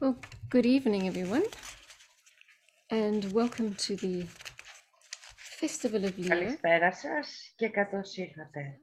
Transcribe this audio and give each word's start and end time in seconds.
Well, 0.00 0.16
good 0.50 0.66
evening, 0.66 1.06
everyone, 1.08 1.44
and 2.90 3.20
welcome 3.32 3.74
to 3.86 3.96
the 3.96 4.26
Festival 5.60 6.04
of 6.04 6.18
Leo. 6.18 6.28
Καλησπέρα 6.28 6.92
σας 6.92 7.52
και 7.56 7.68
καλώς 7.68 8.16
ήρθατε. 8.16 8.80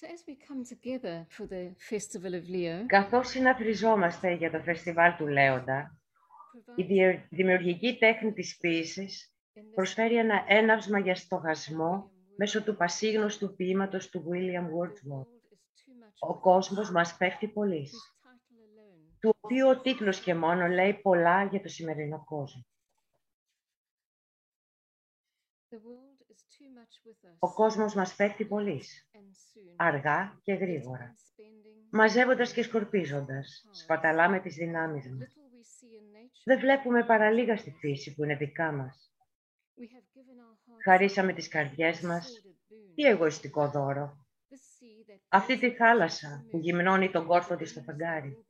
So, 0.00 0.06
as 0.06 0.22
we 0.28 0.34
come 0.48 0.62
together 0.74 1.26
for 1.36 1.46
the 1.46 1.74
Festival 1.90 2.32
of 2.34 2.44
Leo, 2.48 2.86
Καθώς 2.86 3.28
συναθριζόμαστε 3.28 4.32
για 4.34 4.50
το 4.50 4.60
φεστιβάλ 4.60 5.16
του 5.16 5.26
Λέοντα, 5.26 5.98
η 6.76 6.82
διε- 6.82 7.20
δημιουργική 7.30 7.96
τέχνη 7.98 8.32
της 8.32 8.56
ποίησης 8.56 9.34
προσφέρει 9.74 10.16
ένα 10.16 10.44
έναυσμα 10.48 10.98
για 10.98 11.14
στοχασμό 11.14 12.10
μέσω 12.36 12.62
του 12.62 12.76
πασίγνωστου 12.76 13.54
ποίηματος 13.56 14.08
του 14.08 14.24
William 14.30 14.64
Wordsworth. 14.64 15.36
Ο 16.18 16.38
κόσμος 16.40 16.90
μας 16.90 17.16
πέφτει 17.16 17.48
πολύ, 17.48 17.88
του 19.20 19.36
οποίου 19.40 19.68
ο 19.68 19.80
τίτλος 19.80 20.20
και 20.20 20.34
μόνο 20.34 20.66
λέει 20.66 20.94
πολλά 20.94 21.44
για 21.44 21.60
το 21.60 21.68
σημερινό 21.68 22.24
κόσμο. 22.24 22.66
Ο 27.38 27.54
κόσμος 27.54 27.94
μας 27.94 28.14
πέφτει 28.14 28.44
πολύ, 28.44 28.82
αργά 29.76 30.38
και 30.42 30.52
γρήγορα, 30.52 31.14
μαζεύοντας 31.90 32.52
και 32.52 32.62
σκορπίζοντας, 32.62 33.68
σπαταλάμε 33.70 34.40
τις 34.40 34.54
δυνάμεις 34.54 35.10
μας. 35.10 35.36
Δεν 36.44 36.58
βλέπουμε 36.58 37.04
παρά 37.04 37.30
λίγα 37.30 37.56
στη 37.56 37.70
φύση 37.70 38.14
που 38.14 38.24
είναι 38.24 38.36
δικά 38.36 38.72
μας. 38.72 39.12
Χαρίσαμε 40.84 41.32
τις 41.32 41.48
καρδιές 41.48 42.00
μας. 42.00 42.42
Τι 42.94 43.02
εγωιστικό 43.02 43.70
δώρο. 43.70 44.26
Αυτή 45.28 45.58
τη 45.58 45.74
θάλασσα 45.74 46.46
που 46.50 46.58
γυμνώνει 46.58 47.10
τον 47.10 47.26
κόρφο 47.26 47.56
της 47.56 47.70
στο 47.70 47.80
φεγγάρι. 47.80 48.44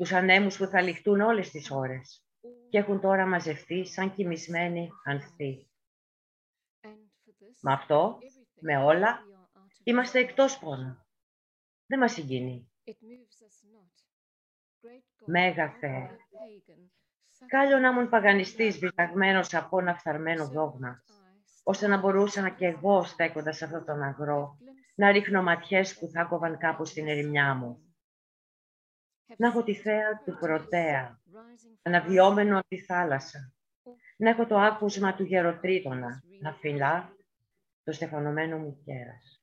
Τους 0.00 0.12
ανέμους 0.12 0.56
που 0.56 0.66
θα 0.66 0.80
ληχτούν 0.80 1.20
όλες 1.20 1.50
τις 1.50 1.70
ώρες 1.70 2.24
και 2.68 2.78
έχουν 2.78 3.00
τώρα 3.00 3.26
μαζευτεί 3.26 3.86
σαν 3.86 4.14
κοιμισμένοι 4.14 4.90
ανθοί. 5.04 5.70
Με 7.60 7.72
αυτό, 7.72 8.18
με 8.60 8.76
όλα, 8.76 9.20
είμαστε 9.82 10.18
εκτός 10.18 10.58
πόνο. 10.58 11.06
Δεν 11.86 11.98
μας 11.98 12.12
συγκινεί. 12.12 12.70
Μέγα 15.26 15.70
Θεέ, 15.80 16.16
Κάλιο 17.46 17.78
να 17.78 17.88
ήμουν 17.88 18.08
παγανιστής 18.08 18.78
βυταγμένος 18.78 19.54
από 19.54 19.78
ένα 19.78 19.94
φθαρμένο 19.94 20.48
δόγμα, 20.48 21.02
ώστε 21.62 21.86
να 21.86 21.98
μπορούσα 21.98 22.48
και 22.50 22.66
εγώ 22.66 23.04
στέκοντας 23.04 23.56
σε 23.56 23.64
αυτόν 23.64 23.84
τον 23.84 24.02
αγρό, 24.02 24.58
να 24.94 25.10
ρίχνω 25.10 25.42
ματιές 25.42 25.98
που 25.98 26.08
θα 26.08 26.24
κόβαν 26.24 26.58
κάπου 26.58 26.84
στην 26.84 27.08
ερημιά 27.08 27.54
μου. 27.54 27.89
Να 29.36 29.48
έχω 29.48 29.62
τη 29.62 29.74
θέα 29.74 30.22
του 30.24 30.36
Πρωτέα, 30.40 31.20
αναβιώμενο 31.82 32.58
από 32.58 32.68
τη 32.68 32.78
θάλασσα. 32.78 33.52
Να 34.16 34.30
έχω 34.30 34.46
το 34.46 34.58
άκουσμα 34.58 35.14
του 35.14 35.22
γεροτρίτονα, 35.22 36.22
να 36.40 36.52
φυλά 36.52 37.16
το 37.82 37.92
στεφανωμένο 37.92 38.58
μου 38.58 38.82
κέρας. 38.84 39.42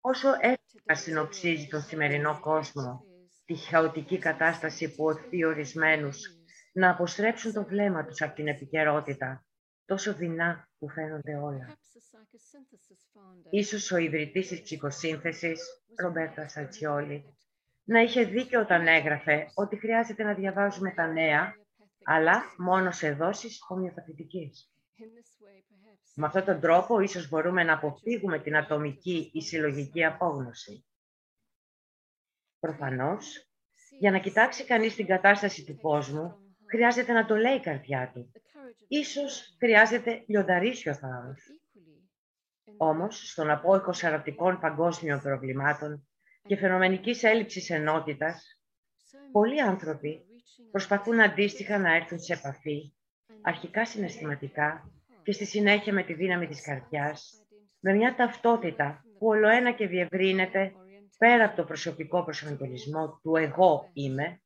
Όσο 0.00 0.28
εύκολα 0.28 0.96
συνοψίζει 0.96 1.68
τον 1.68 1.82
σημερινό 1.82 2.40
κόσμο, 2.40 3.04
τη 3.44 3.54
χαοτική 3.54 4.18
κατάσταση 4.18 4.94
που 4.94 5.04
οθεί 5.04 5.44
ορισμένους 5.44 6.18
να 6.72 6.90
αποστρέψουν 6.90 7.52
το 7.52 7.64
βλέμμα 7.64 8.04
τους 8.04 8.22
από 8.22 8.34
την 8.34 8.48
επικαιρότητα, 8.48 9.45
τόσο 9.86 10.14
δεινά 10.14 10.68
που 10.78 10.88
φαίνονται 10.88 11.36
όλα. 11.36 11.78
Ίσως 13.50 13.90
ο 13.90 13.96
ιδρυτής 13.96 14.48
της 14.48 14.62
ψυχοσύνθεσης, 14.62 15.60
Ρομπέρτα 15.96 16.48
Σατσιόλη, 16.48 17.36
να 17.84 18.00
είχε 18.00 18.24
δίκιο 18.24 18.60
όταν 18.60 18.86
έγραφε 18.86 19.50
ότι 19.54 19.76
χρειάζεται 19.76 20.22
να 20.22 20.34
διαβάζουμε 20.34 20.90
τα 20.90 21.06
νέα, 21.06 21.54
αλλά 22.04 22.42
μόνο 22.58 22.90
σε 22.90 23.12
δόσεις 23.12 23.58
ομοιοπαθητικής. 23.68 24.70
Με 26.14 26.26
αυτόν 26.26 26.44
τον 26.44 26.60
τρόπο 26.60 27.00
ίσως 27.00 27.28
μπορούμε 27.28 27.64
να 27.64 27.72
αποφύγουμε 27.72 28.38
την 28.38 28.56
ατομική 28.56 29.30
ή 29.32 29.40
συλλογική 29.40 30.04
απόγνωση. 30.04 30.84
Προφανώς, 32.58 33.46
για 33.98 34.10
να 34.10 34.18
κοιτάξει 34.18 34.64
κανείς 34.64 34.94
την 34.94 35.06
κατάσταση 35.06 35.64
του 35.64 35.76
κόσμου, 35.80 36.36
χρειάζεται 36.70 37.12
να 37.12 37.26
το 37.26 37.36
λέει 37.36 37.54
η 37.54 37.60
καρδιά 37.60 38.10
του. 38.14 38.32
Ίσως 38.88 39.56
χρειάζεται 39.58 40.24
λιονταρίσιο 40.26 40.94
θάρρος. 40.94 41.40
Όμως, 42.76 43.30
στον 43.30 43.50
απόϊκο 43.50 43.92
σαραπτικών 43.92 44.60
παγκόσμιων 44.60 45.20
προβλημάτων 45.20 46.08
και 46.46 46.56
φαινομενικής 46.56 47.22
έλλειψης 47.22 47.70
ενότητας, 47.70 48.60
πολλοί 49.32 49.62
άνθρωποι 49.62 50.24
προσπαθούν 50.70 51.20
αντίστοιχα 51.20 51.78
να 51.78 51.94
έρθουν 51.94 52.18
σε 52.18 52.32
επαφή, 52.32 52.92
αρχικά 53.42 53.86
συναισθηματικά 53.86 54.90
και 55.22 55.32
στη 55.32 55.44
συνέχεια 55.44 55.92
με 55.92 56.02
τη 56.02 56.14
δύναμη 56.14 56.46
της 56.46 56.62
καρδιάς, 56.62 57.46
με 57.80 57.92
μια 57.92 58.14
ταυτότητα 58.14 59.04
που 59.18 59.26
ολοένα 59.26 59.72
και 59.72 59.86
διευρύνεται 59.86 60.72
πέρα 61.18 61.44
από 61.44 61.56
το 61.56 61.64
προσωπικό 61.64 62.24
προσανατολισμό 62.24 63.20
του 63.22 63.36
εγώ 63.36 63.90
είμαι 63.92 64.40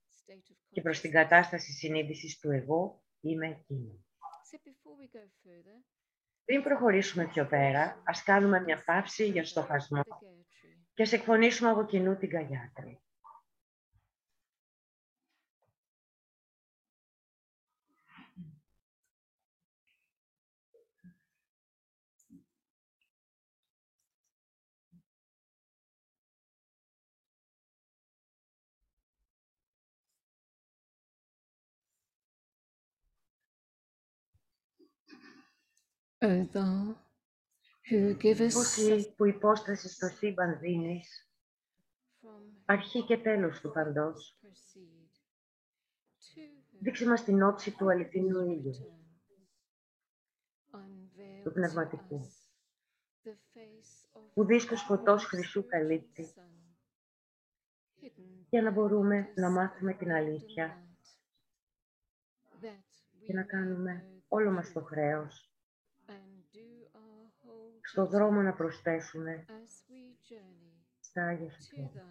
και 0.70 0.81
προς 0.81 1.00
την 1.00 1.10
κατάσταση 1.10 1.72
συνείδησης 1.72 2.38
του 2.38 2.50
εγώ 2.50 3.02
είμαι 3.20 3.47
εκείνο. 3.47 4.04
Πριν 6.44 6.62
προχωρήσουμε 6.62 7.27
πιο 7.27 7.47
πέρα, 7.47 8.03
ας 8.05 8.22
κάνουμε 8.22 8.61
μια 8.61 8.83
παύση 8.84 9.25
για 9.27 9.44
στοχασμό 9.44 10.03
και 10.94 11.03
ας 11.03 11.12
εκφωνήσουμε 11.12 11.71
από 11.71 11.84
κοινού 11.84 12.16
την 12.16 12.28
Καγιάτρη. 12.28 13.00
O 36.22 36.44
thou 36.53 36.97
who 37.88 38.14
givest 38.19 38.56
Εσύ 38.56 39.14
που 39.16 39.26
υπόσταση 39.26 39.88
στο 39.88 40.08
σύμπαν 40.08 40.58
δίνεις, 40.58 41.28
αρχή 42.64 43.04
και 43.04 43.19
τέλος 43.19 43.60
του 43.60 43.70
παντός, 43.70 44.38
δείξε 46.81 47.06
μας 47.06 47.25
την 47.25 47.42
όψη 47.42 47.76
του 47.76 47.91
αληθινού 47.91 48.50
ήλιου, 48.50 48.72
του 51.42 51.53
πνευματικού, 51.53 52.31
που 54.34 54.44
δίσκος 54.44 54.82
φωτός 54.82 55.25
χρυσού 55.25 55.66
καλύπτει, 55.66 56.34
για 58.48 58.62
να 58.62 58.70
μπορούμε 58.70 59.32
να 59.34 59.50
μάθουμε 59.50 59.94
την 59.94 60.12
αλήθεια. 60.12 60.84
και 63.26 63.32
να 63.32 63.42
κάνουμε 63.42 64.22
όλο 64.28 64.50
μας 64.50 64.72
το 64.72 64.81
χρέος 64.81 65.50
στο 67.82 68.06
δρόμο 68.06 68.41
να 68.43 68.53
προσθέσουμε 68.53 69.44
στα 71.00 71.26
Άγια 71.26 71.50
Σου 71.50 71.75
πόδια. 71.75 72.06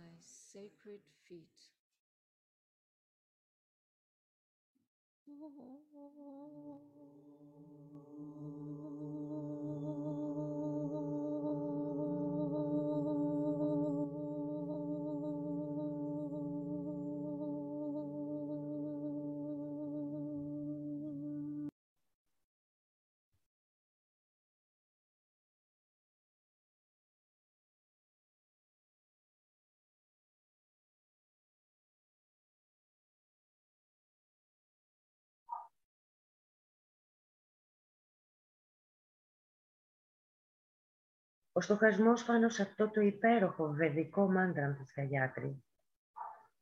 Ο 41.59 41.61
στοχασμός 41.61 42.23
πάνω 42.23 42.49
σε 42.49 42.61
αυτό 42.61 42.89
το 42.89 43.01
υπέροχο 43.01 43.71
βεδικό 43.71 44.31
μάντραμ 44.31 44.77
της 44.77 44.93
Καγιάτρη 44.93 45.63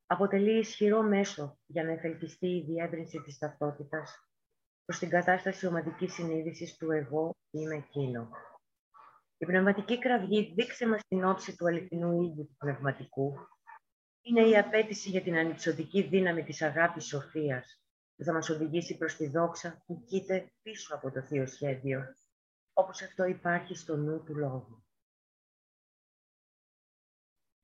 αποτελεί 0.06 0.60
ισχυρό 0.60 1.02
μέσο 1.02 1.60
για 1.66 1.84
να 1.84 1.92
εφελκυστεί 1.92 2.48
η 2.48 2.64
διεύρυνση 2.64 3.22
της 3.22 3.38
ταυτότητας 3.38 4.30
προς 4.86 5.00
την 5.00 5.10
κατάσταση 5.10 5.68
ομαδικής 5.68 6.14
συνείδησης 6.14 6.78
του 6.78 6.92
εγώ 6.92 7.36
είμαι 7.52 7.76
εκείνο. 7.76 8.30
Η 9.38 9.46
πνευματική 9.46 10.00
κραυγή 10.00 10.54
δείξε 10.56 10.88
μας 10.88 11.02
την 11.08 11.24
όψη 11.24 11.56
του 11.56 11.68
αληθινού 11.68 12.22
ήλιου 12.22 12.48
του 12.48 12.56
πνευματικού. 12.58 13.34
Είναι 14.22 14.42
η 14.42 14.58
απέτηση 14.58 15.10
για 15.10 15.22
την 15.22 15.38
ανυψωτική 15.38 16.02
δύναμη 16.02 16.44
της 16.44 16.62
αγάπης 16.62 17.06
σοφίας, 17.06 17.84
που 18.16 18.24
θα 18.24 18.34
μας 18.34 18.50
οδηγήσει 18.50 18.98
προς 18.98 19.16
τη 19.16 19.30
δόξα 19.30 19.84
που 19.86 20.04
κοίται 20.08 20.52
πίσω 20.62 20.96
από 20.96 21.12
το 21.12 21.22
Θείο 21.22 21.48
Σχέδιο, 21.48 22.04
όπως 22.74 23.02
αυτό 23.02 23.26
υπάρχει 23.26 23.76
στο 23.76 23.96
νου 23.96 24.24
του 24.24 24.36
Λόγου. 24.36 24.87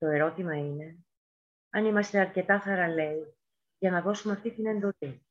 Το 0.04 0.10
ερώτημα 0.10 0.56
είναι 0.56 1.04
αν 1.70 1.84
είμαστε 1.84 2.20
αρκετά 2.20 2.60
θαραλέοι 2.60 3.36
για 3.78 3.90
να 3.90 4.02
δώσουμε 4.02 4.34
αυτή 4.34 4.54
την 4.54 4.66
εντολή, 4.66 5.26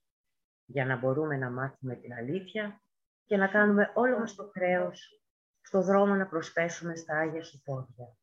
για 0.65 0.85
να 0.85 0.97
μπορούμε 0.97 1.37
να 1.37 1.49
μάθουμε 1.49 1.95
την 1.95 2.13
αλήθεια 2.13 2.81
και 3.25 3.37
να 3.37 3.47
κάνουμε 3.47 3.91
όλο 3.95 4.19
μας 4.19 4.35
το 4.35 4.49
χρέος 4.53 5.21
στο 5.61 5.81
δρόμο 5.81 6.15
να 6.15 6.27
προσπέσουμε 6.27 6.95
στα 6.95 7.17
Άγια 7.17 7.43
Σου 7.43 7.61
πόδια. 7.61 8.17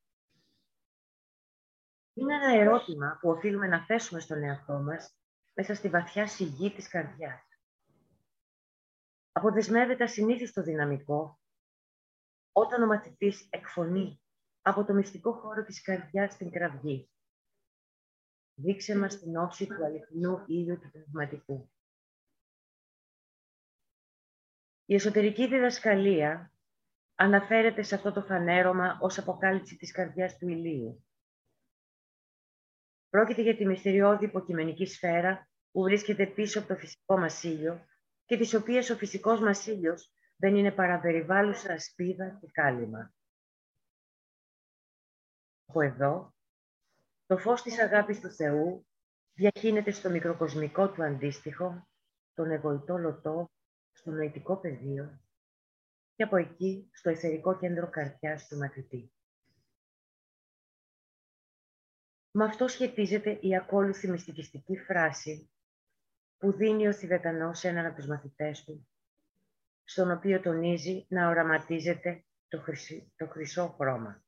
Είναι 2.15 2.35
ένα 2.35 2.61
ερώτημα 2.61 3.19
που 3.21 3.31
οφείλουμε 3.31 3.67
να 3.67 3.85
θέσουμε 3.85 4.21
στον 4.21 4.43
εαυτό 4.43 4.79
μας 4.79 5.19
μέσα 5.55 5.75
στη 5.75 5.89
βαθιά 5.89 6.27
σιγή 6.27 6.71
της 6.73 6.89
καρδιάς. 6.89 7.43
Αποδεσμεύεται 9.33 10.05
ασυνήθιστο 10.05 10.63
δυναμικό 10.63 11.41
όταν 12.53 12.83
ο 12.83 12.87
μαθητής 12.87 13.47
εκφωνεί 13.51 14.20
από 14.63 14.85
το 14.85 14.95
μυστικό 14.95 15.33
χώρο 15.33 15.65
της 15.65 15.83
καρδιάς 15.83 16.33
στην 16.33 16.51
κραυγή. 16.51 17.11
Δείξε 18.55 18.99
μας 18.99 19.19
την 19.19 19.37
όψη 19.37 19.67
του 19.67 19.85
αληθινού 19.85 20.45
ήλιου 20.47 20.79
του 20.79 20.91
πνευματικού. 20.91 21.71
Η 24.85 24.95
εσωτερική 24.95 25.47
διδασκαλία 25.47 26.53
αναφέρεται 27.15 27.83
σε 27.83 27.95
αυτό 27.95 28.13
το 28.13 28.23
φανέρωμα 28.23 28.99
ως 29.01 29.19
αποκάλυψη 29.19 29.77
της 29.77 29.93
καρδιάς 29.93 30.39
του 30.39 30.49
ηλίου. 30.49 31.05
Πρόκειται 33.09 33.43
για 33.43 33.57
τη 33.57 33.67
μυστηριώδη 33.67 34.25
υποκειμενική 34.25 34.87
σφαίρα 34.87 35.49
που 35.71 35.83
βρίσκεται 35.83 36.27
πίσω 36.27 36.59
από 36.59 36.69
το 36.69 36.77
φυσικό 36.77 37.19
μας 37.19 37.43
ήλιο 37.43 37.87
και 38.25 38.37
της 38.37 38.55
οποίας 38.55 38.91
ο 38.91 38.97
φυσικός 38.97 39.41
μας 39.41 39.67
ήλιος 39.67 40.13
δεν 40.37 40.57
είναι 40.57 40.73
παραπεριβάλλουσα 40.73 41.73
ασπίδα 41.73 42.39
και 42.41 42.51
κάλυμα. 42.53 43.15
Από 45.71 45.81
εδώ, 45.81 46.35
το 47.27 47.39
φως 47.39 47.63
της 47.63 47.81
αγάπης 47.81 48.21
του 48.21 48.31
Θεού 48.31 48.87
διαχύνεται 49.35 49.91
στο 49.91 50.11
μικροκοσμικό 50.11 50.91
του 50.91 51.03
αντίστοιχο, 51.03 51.89
τον 52.35 52.51
εγωιτό 52.51 52.97
λωτό, 52.97 53.51
στο 53.93 54.11
νοητικό 54.11 54.57
πεδίο 54.57 55.21
και 56.15 56.23
από 56.23 56.37
εκεί 56.37 56.91
στο 56.93 57.11
εθερικό 57.11 57.59
κέντρο 57.59 57.91
καρδιάς 57.91 58.49
του 58.49 58.57
μαθητή. 58.57 59.13
Με 62.31 62.45
αυτό 62.45 62.69
σχετίζεται 62.69 63.39
η 63.41 63.57
ακόλουθη 63.57 64.09
μυστικιστική 64.09 64.77
φράση 64.77 65.51
που 66.39 66.53
δίνει 66.53 66.89
ο 66.89 66.93
Θηβετανός 66.93 67.59
σε 67.59 67.69
έναν 67.69 67.87
από 67.87 67.97
τους 67.97 68.07
μαθητές 68.07 68.65
του, 68.65 68.89
στον 69.85 70.11
οποίο 70.11 70.41
τονίζει 70.41 71.07
να 71.09 71.29
οραματίζεται 71.29 72.25
το, 72.49 72.63
το 73.17 73.27
χρυσό 73.27 73.69
χρώμα. 73.69 74.25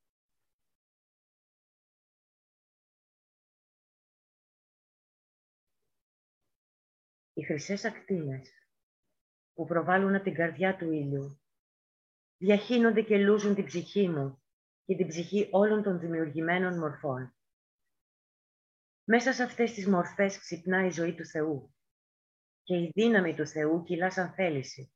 Οι 7.35 7.43
χρυσές 7.43 7.85
ακτίνες 7.85 8.51
που 9.55 9.67
προβάλλουν 9.67 10.15
από 10.15 10.25
την 10.25 10.35
καρδιά 10.35 10.77
του 10.77 10.93
ήλιου 10.93 11.41
διαχύνονται 12.37 13.03
και 13.03 13.19
λούζουν 13.19 13.55
την 13.55 13.65
ψυχή 13.65 14.09
μου 14.09 14.43
και 14.85 14.97
την 14.97 15.07
ψυχή 15.07 15.49
όλων 15.51 15.83
των 15.83 15.99
δημιουργημένων 15.99 16.79
μορφών. 16.79 17.35
Μέσα 19.05 19.33
σε 19.33 19.43
αυτές 19.43 19.73
τις 19.73 19.87
μορφές 19.87 20.39
ξυπνά 20.39 20.87
η 20.87 20.91
ζωή 20.91 21.15
του 21.15 21.27
Θεού 21.27 21.75
και 22.63 22.77
η 22.77 22.91
δύναμη 22.95 23.35
του 23.35 23.47
Θεού 23.47 23.83
κυλά 23.83 24.11
σαν 24.11 24.33
θέληση, 24.33 24.93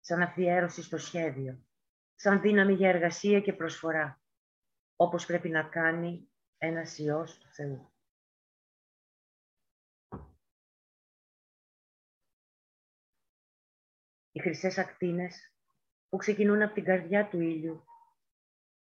σαν 0.00 0.22
αφιέρωση 0.22 0.82
στο 0.82 0.98
σχέδιο, 0.98 1.64
σαν 2.14 2.40
δύναμη 2.40 2.74
για 2.74 2.88
εργασία 2.88 3.40
και 3.40 3.52
προσφορά, 3.52 4.22
όπως 4.96 5.26
πρέπει 5.26 5.48
να 5.48 5.62
κάνει 5.62 6.28
ένας 6.58 6.98
Υιός 6.98 7.38
του 7.38 7.48
Θεού. 7.48 7.93
Οι 14.36 14.40
χρυσές 14.40 14.78
ακτίνες 14.78 15.52
που 16.08 16.16
ξεκινούν 16.16 16.62
από 16.62 16.74
την 16.74 16.84
καρδιά 16.84 17.28
του 17.28 17.40
ήλιου 17.40 17.84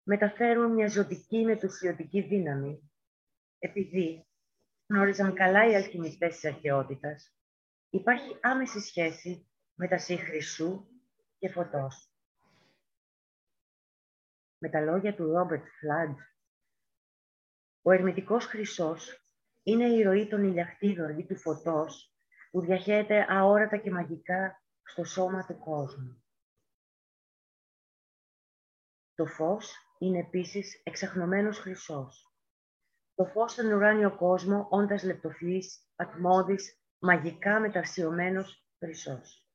μεταφέρουν 0.02 0.72
μια 0.72 0.88
ζωτική 0.88 1.44
μετουσιωτική 1.44 2.20
δύναμη 2.20 2.90
επειδή 3.58 4.26
γνώριζαν 4.86 5.34
καλά 5.34 5.70
οι 5.70 5.74
αλχημιστές 5.74 6.34
της 6.34 6.44
αρχαιότητας 6.44 7.36
υπάρχει 7.90 8.38
άμεση 8.40 8.80
σχέση 8.80 9.50
μεταξύ 9.74 10.16
χρυσού 10.16 10.86
και 11.38 11.48
φωτός. 11.48 12.12
Με 14.58 14.68
τα 14.68 14.80
λόγια 14.80 15.14
του 15.14 15.32
Ρόμπερτ 15.32 15.64
Φλάντ, 15.66 16.18
ο 17.82 17.92
ερμητικός 17.92 18.46
χρυσός 18.46 19.26
είναι 19.62 19.88
η 19.88 20.02
ροή 20.02 20.28
των 20.28 20.44
ηλιακτήδων 20.44 21.18
ή 21.18 21.26
του 21.26 21.36
φωτός 21.36 22.14
που 22.50 22.60
διαχέεται 22.60 23.26
αόρατα 23.28 23.76
και 23.76 23.90
μαγικά 23.90 24.61
στο 24.82 25.04
σώμα 25.04 25.46
του 25.46 25.58
κόσμου. 25.58 26.24
Το 29.14 29.26
φως 29.26 29.76
είναι 29.98 30.18
επίσης 30.18 30.80
εξαχνωμένος 30.84 31.58
χρυσός. 31.58 32.36
Το 33.14 33.24
φως 33.24 33.52
στον 33.52 33.72
ουράνιο 33.72 34.16
κόσμο, 34.16 34.66
όντας 34.70 35.02
λεπτοφυής, 35.02 35.88
ατμώδης, 35.96 36.80
μαγικά 36.98 37.60
μεταξιωμένος 37.60 38.66
χρυσός. 38.78 39.46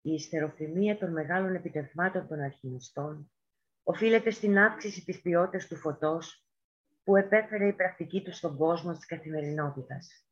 Η 0.00 0.12
ιστεροφημία 0.12 0.98
των 0.98 1.12
μεγάλων 1.12 1.54
επιτευγμάτων 1.54 2.26
των 2.26 2.40
αλχημιστών 2.40 3.30
οφείλεται 3.82 4.30
στην 4.30 4.58
αύξηση 4.58 5.04
της 5.04 5.20
ποιότητας 5.20 5.66
του 5.66 5.76
φωτός 5.76 6.46
που 7.04 7.16
επέφερε 7.16 7.66
η 7.66 7.72
πρακτική 7.72 8.22
του 8.22 8.32
στον 8.32 8.56
κόσμο 8.56 8.92
της 8.92 9.06
καθημερινότητας. 9.06 10.25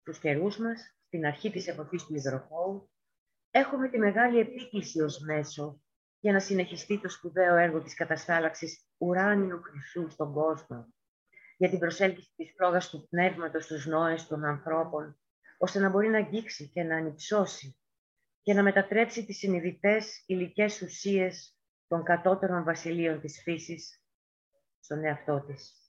Στους 0.00 0.18
καιρούς 0.18 0.58
μας, 0.58 0.96
στην 1.06 1.26
αρχή 1.26 1.50
της 1.50 1.68
εποχής 1.68 2.04
του 2.04 2.14
υδροχώου, 2.14 2.90
έχουμε 3.50 3.88
τη 3.88 3.98
μεγάλη 3.98 4.38
επίκληση 4.38 5.00
ως 5.00 5.18
μέσο 5.18 5.82
για 6.20 6.32
να 6.32 6.40
συνεχιστεί 6.40 7.00
το 7.00 7.08
σπουδαίο 7.08 7.56
έργο 7.56 7.82
της 7.82 7.94
καταστάλαξης 7.94 8.86
ουράνιου 8.98 9.60
χρυσού 9.62 10.10
στον 10.10 10.32
κόσμο, 10.32 10.94
για 11.56 11.68
την 11.68 11.78
προσέλκυση 11.78 12.32
της 12.36 12.52
φλόγας 12.56 12.90
του 12.90 13.06
πνεύματος 13.08 13.64
στους 13.64 13.86
νόες 13.86 14.26
των 14.26 14.44
ανθρώπων, 14.44 15.20
ώστε 15.58 15.78
να 15.78 15.88
μπορεί 15.88 16.08
να 16.08 16.18
αγγίξει 16.18 16.68
και 16.68 16.82
να 16.82 16.96
ανυψώσει 16.96 17.78
και 18.42 18.54
να 18.54 18.62
μετατρέψει 18.62 19.24
τις 19.24 19.38
συνειδητές 19.38 20.24
υλικές 20.26 20.82
ουσίες 20.82 21.58
των 21.86 22.02
κατώτερων 22.02 22.64
βασιλείων 22.64 23.20
της 23.20 23.40
φύσης 23.42 24.02
στον 24.80 25.04
εαυτό 25.04 25.44
της. 25.46 25.79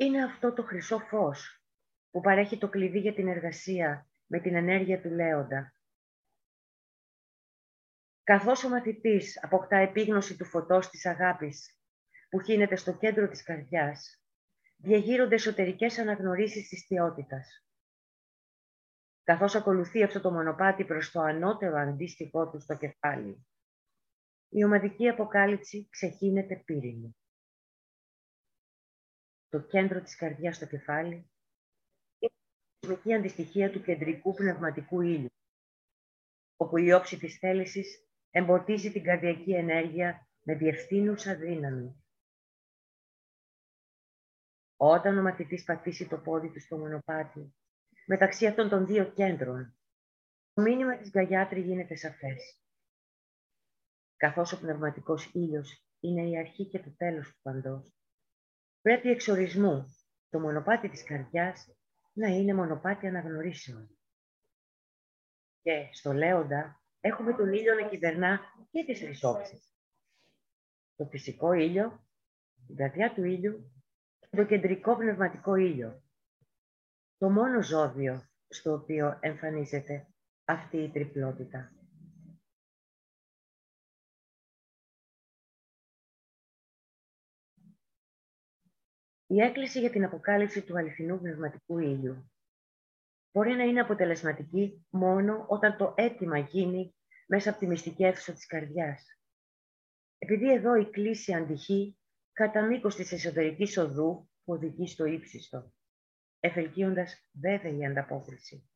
Είναι 0.00 0.24
αυτό 0.24 0.52
το 0.52 0.62
χρυσό 0.62 0.98
φως 0.98 1.62
που 2.10 2.20
παρέχει 2.20 2.58
το 2.58 2.68
κλειδί 2.68 2.98
για 2.98 3.14
την 3.14 3.28
εργασία 3.28 4.08
με 4.26 4.40
την 4.40 4.54
ενέργεια 4.54 5.00
του 5.00 5.10
λέοντα. 5.10 5.72
Καθώς 8.22 8.64
ο 8.64 8.68
μαθητής 8.68 9.44
αποκτά 9.44 9.76
επίγνωση 9.76 10.36
του 10.36 10.44
φωτός 10.44 10.88
της 10.88 11.06
αγάπης 11.06 11.78
που 12.30 12.40
χύνεται 12.40 12.76
στο 12.76 12.96
κέντρο 12.96 13.28
της 13.28 13.42
καρδιάς, 13.42 14.22
διαγείρονται 14.76 15.34
εσωτερικές 15.34 15.98
αναγνωρίσεις 15.98 16.68
της 16.68 16.86
θεότητας. 16.86 17.66
Καθώς 19.22 19.54
ακολουθεί 19.54 20.02
αυτό 20.02 20.20
το 20.20 20.30
μονοπάτι 20.30 20.84
προς 20.84 21.10
το 21.10 21.20
ανώτερο 21.20 21.76
αντίστοιχό 21.76 22.50
του 22.50 22.60
στο 22.60 22.76
κεφάλι, 22.76 23.46
η 24.48 24.64
ομαδική 24.64 25.08
αποκάλυψη 25.08 25.88
ξεχύνεται 25.90 26.56
πύρινη 26.56 27.16
το 29.48 29.60
κέντρο 29.60 30.02
της 30.02 30.16
καρδιάς 30.16 30.56
στο 30.56 30.66
κεφάλι, 30.66 31.14
είναι 32.18 32.32
η 32.78 32.86
κοσμική 32.86 33.14
αντιστοιχεία 33.14 33.70
του 33.70 33.82
κεντρικού 33.82 34.34
πνευματικού 34.34 35.00
ήλιου, 35.00 35.32
όπου 36.56 36.76
η 36.76 36.92
όψη 36.92 37.18
της 37.18 37.38
θέλησης 37.38 38.08
εμποτίζει 38.30 38.92
την 38.92 39.02
καρδιακή 39.02 39.52
ενέργεια 39.52 40.28
με 40.42 40.54
διευθύνουσα 40.54 41.36
δύναμη. 41.36 42.02
Όταν 44.76 45.18
ο 45.18 45.22
μαθητής 45.22 45.64
πατήσει 45.64 46.08
το 46.08 46.18
πόδι 46.18 46.50
του 46.50 46.60
στο 46.60 46.78
μονοπάτι, 46.78 47.54
μεταξύ 48.06 48.46
αυτών 48.46 48.68
των 48.68 48.86
δύο 48.86 49.12
κέντρων, 49.12 49.78
το 50.52 50.62
μήνυμα 50.62 50.96
της 50.96 51.10
Γκαγιάτρη 51.10 51.60
γίνεται 51.60 51.96
σαφές. 51.96 52.62
Καθώς 54.16 54.52
ο 54.52 54.58
πνευματικός 54.58 55.30
ήλιος 55.34 55.84
είναι 56.00 56.28
η 56.28 56.38
αρχή 56.38 56.68
και 56.68 56.78
το 56.78 56.94
τέλος 56.96 57.28
του 57.28 57.38
παντός, 57.42 57.97
πρέπει 58.82 59.08
εξορισμού 59.10 59.96
το 60.30 60.40
μονοπάτι 60.40 60.88
της 60.88 61.04
καρδιάς 61.04 61.68
να 62.12 62.28
είναι 62.28 62.54
μονοπάτι 62.54 63.06
αναγνωρίσεων. 63.06 63.98
Και 65.62 65.88
στο 65.92 66.12
Λέοντα 66.12 66.80
έχουμε 67.00 67.32
τον 67.32 67.52
ήλιο 67.52 67.74
να 67.74 67.88
κυβερνά 67.88 68.40
και 68.70 68.84
τις 68.84 69.00
τρεις 69.00 69.20
Το 70.96 71.04
φυσικό 71.10 71.52
ήλιο, 71.52 72.06
την 72.66 72.76
καρδιά 72.76 73.14
του 73.14 73.24
ήλιου 73.24 73.72
και 74.30 74.36
το 74.36 74.44
κεντρικό 74.44 74.96
πνευματικό 74.96 75.54
ήλιο. 75.54 76.02
Το 77.18 77.30
μόνο 77.30 77.62
ζώδιο 77.62 78.28
στο 78.48 78.72
οποίο 78.72 79.18
εμφανίζεται 79.20 80.06
αυτή 80.44 80.76
η 80.76 80.90
τριπλότητα. 80.90 81.77
Η 89.30 89.40
έκκληση 89.40 89.80
για 89.80 89.90
την 89.90 90.04
αποκάλυψη 90.04 90.62
του 90.62 90.78
αληθινού 90.78 91.18
πνευματικού 91.18 91.78
ήλιου 91.78 92.30
μπορεί 93.32 93.54
να 93.54 93.62
είναι 93.62 93.80
αποτελεσματική 93.80 94.86
μόνο 94.90 95.44
όταν 95.48 95.76
το 95.76 95.94
αίτημα 95.96 96.38
γίνει 96.38 96.94
μέσα 97.26 97.50
από 97.50 97.58
τη 97.58 97.66
μυστική 97.66 98.04
αίθουσα 98.04 98.32
της 98.32 98.46
καρδιάς. 98.46 99.04
Επειδή 100.18 100.52
εδώ 100.52 100.74
η 100.74 100.90
κλίση 100.90 101.34
αντυχεί 101.34 101.98
κατά 102.32 102.62
μήκος 102.62 102.94
της 102.94 103.12
εσωτερικής 103.12 103.76
οδού 103.76 104.30
που 104.44 104.52
οδηγεί 104.52 104.88
στο 104.88 105.04
ύψιστο, 105.04 105.72
ευελκύοντας 106.40 107.28
βέβαιη 107.32 107.86
ανταπόκριση. 107.86 108.70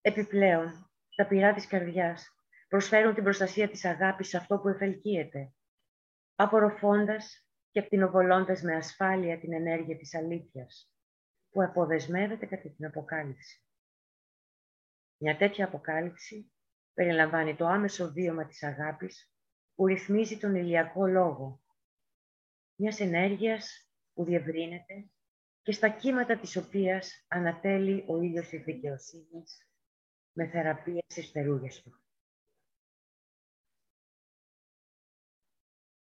Επιπλέον, 0.00 0.90
τα 1.16 1.26
πυρά 1.26 1.54
της 1.54 1.66
καρδιάς 1.66 2.28
προσφέρουν 2.68 3.14
την 3.14 3.22
προστασία 3.22 3.68
της 3.68 3.84
αγάπης 3.84 4.28
σε 4.28 4.36
αυτό 4.36 4.58
που 4.58 4.68
ευελκύεται, 4.68 5.52
απορροφώντας 6.34 7.46
και 7.72 7.80
ακτινοβολώντας 7.80 8.62
με 8.62 8.76
ασφάλεια 8.76 9.38
την 9.38 9.52
ενέργεια 9.52 9.96
της 9.96 10.14
αλήθειας, 10.14 10.92
που 11.50 11.62
αποδεσμεύεται 11.62 12.46
κατά 12.46 12.70
την 12.70 12.86
αποκάλυψη. 12.86 13.62
Μια 15.16 15.36
τέτοια 15.36 15.64
αποκάλυψη 15.64 16.52
περιλαμβάνει 16.94 17.56
το 17.56 17.66
άμεσο 17.66 18.12
βίωμα 18.12 18.46
της 18.46 18.62
αγάπης 18.62 19.32
που 19.74 19.86
ρυθμίζει 19.86 20.38
τον 20.38 20.54
ηλιακό 20.54 21.06
λόγο, 21.06 21.62
μιας 22.74 23.00
ενέργειας 23.00 23.90
που 24.12 24.24
διευρύνεται 24.24 25.10
και 25.62 25.72
στα 25.72 25.88
κύματα 25.88 26.38
της 26.38 26.56
οποίας 26.56 27.24
ανατέλει 27.28 28.04
ο 28.08 28.20
ήλιος 28.20 28.48
της 28.48 28.62
δικαιοσύνης 28.62 29.68
με 30.32 30.48
θεραπεία 30.48 31.02
στις 31.06 31.30
περούγες 31.30 31.82
του. 31.82 32.00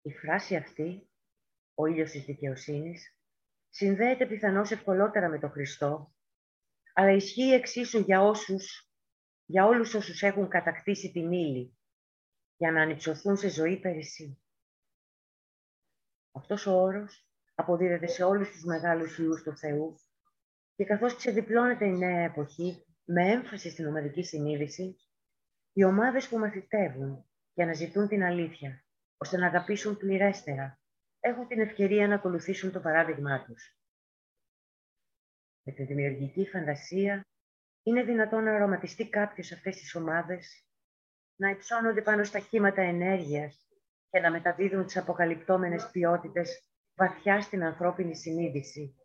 Η 0.03 0.13
φράση 0.13 0.57
αυτή 0.57 1.11
ο 1.79 1.87
ήλιος 1.87 2.11
της 2.11 2.25
δικαιοσύνης, 2.25 3.17
συνδέεται 3.69 4.27
πιθανώς 4.27 4.71
ευκολότερα 4.71 5.29
με 5.29 5.39
τον 5.39 5.51
Χριστό, 5.51 6.15
αλλά 6.95 7.11
ισχύει 7.11 7.53
εξίσου 7.53 7.99
για 7.99 8.23
όσους, 8.23 8.91
για 9.45 9.67
όλους 9.67 9.95
όσους 9.95 10.23
έχουν 10.23 10.49
κατακτήσει 10.49 11.13
την 11.13 11.33
ύλη, 11.33 11.79
για 12.57 12.73
να 12.73 12.83
ανυψωθούν 12.83 13.37
σε 13.37 13.51
ζωή 13.51 13.81
περισσή. 13.81 14.41
Αυτός 16.33 16.67
ο 16.67 16.73
όρος 16.81 17.29
αποδίδεται 17.55 18.07
σε 18.07 18.25
όλους 18.25 18.51
τους 18.51 18.65
μεγάλους 18.65 19.19
ιούς 19.19 19.43
του 19.43 19.57
Θεού 19.57 19.97
και 20.75 20.85
καθώς 20.85 21.17
ξεδιπλώνεται 21.17 21.87
η 21.87 21.97
νέα 21.97 22.25
εποχή 22.25 22.87
με 23.05 23.31
έμφαση 23.31 23.71
στην 23.71 23.87
ομαδική 23.87 24.23
συνείδηση, 24.23 24.97
οι 25.73 25.85
ομάδες 25.85 26.29
που 26.29 26.39
μαθητεύουν 26.39 27.31
και 27.55 27.63
αναζητούν 27.63 28.09
την 28.09 28.23
αλήθεια, 28.23 28.85
ώστε 29.17 29.37
να 29.37 29.47
αγαπήσουν 29.47 29.97
πληρέστερα 29.97 30.81
έχουν 31.27 31.47
την 31.47 31.61
ευκαιρία 31.61 32.09
να 32.09 32.15
ακολουθήσουν 32.15 32.73
το 32.73 32.81
παράδειγμά 32.81 33.45
τους. 33.45 33.77
Με 35.63 35.73
τη 35.73 35.85
δημιουργική 35.85 36.49
φαντασία 36.49 37.27
είναι 37.83 38.03
δυνατόν 38.03 38.45
να 38.45 38.55
αρωματιστεί 38.55 39.09
κάποιος 39.09 39.53
αυτές 39.53 39.77
τις 39.77 39.95
ομάδες, 39.95 40.67
να 41.37 41.51
υψώνονται 41.51 42.03
πάνω 42.03 42.25
στα 42.25 42.39
κύματα 42.39 42.83
ενέργειας 42.83 43.69
και 44.11 44.21
να 44.21 44.31
μεταδίδουν 44.31 44.85
τις 44.85 44.97
αποκαλυπτόμενες 44.97 45.91
ποιότητες 45.91 46.71
βαθιά 46.95 47.41
στην 47.41 47.65
ανθρώπινη 47.65 48.17
συνείδηση 48.17 48.97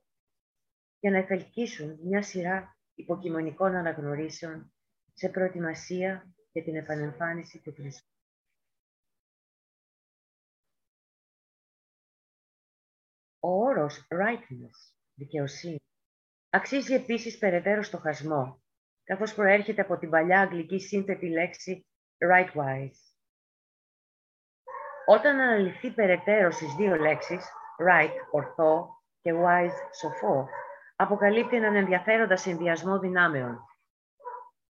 για 0.99 1.11
να 1.11 1.17
εφελκύσουν 1.17 1.99
μια 2.03 2.21
σειρά 2.21 2.77
υποκειμονικών 2.93 3.75
αναγνωρίσεων 3.75 4.73
σε 5.13 5.29
προετοιμασία 5.29 6.33
για 6.51 6.63
την 6.63 6.75
επανεμφάνιση 6.75 7.61
του 7.61 7.73
Χριστού. 7.73 8.09
Ο 13.43 13.49
όρος 13.49 14.07
rightness, 14.09 14.93
δικαιοσύνη, 15.13 15.79
αξίζει 16.49 16.93
επίσης 16.93 17.37
περαιτέρω 17.37 17.83
στο 17.83 17.97
χασμό, 17.97 18.61
καθώς 19.03 19.33
προέρχεται 19.33 19.81
από 19.81 19.97
την 19.97 20.09
παλιά 20.09 20.39
αγγλική 20.39 20.79
σύνθετη 20.79 21.29
λέξη 21.29 21.85
rightwise. 22.17 22.99
Όταν 25.05 25.39
αναλυθεί 25.39 25.91
περαιτέρω 25.91 26.51
στις 26.51 26.75
δύο 26.75 26.95
λέξεις, 26.95 27.45
right, 27.89 28.13
ορθό, 28.31 29.01
και 29.21 29.33
wise, 29.35 29.95
σοφό, 29.99 30.47
αποκαλύπτει 30.95 31.55
έναν 31.55 31.75
ενδιαφέροντα 31.75 32.35
συνδυασμό 32.35 32.99
δυνάμεων. 32.99 33.65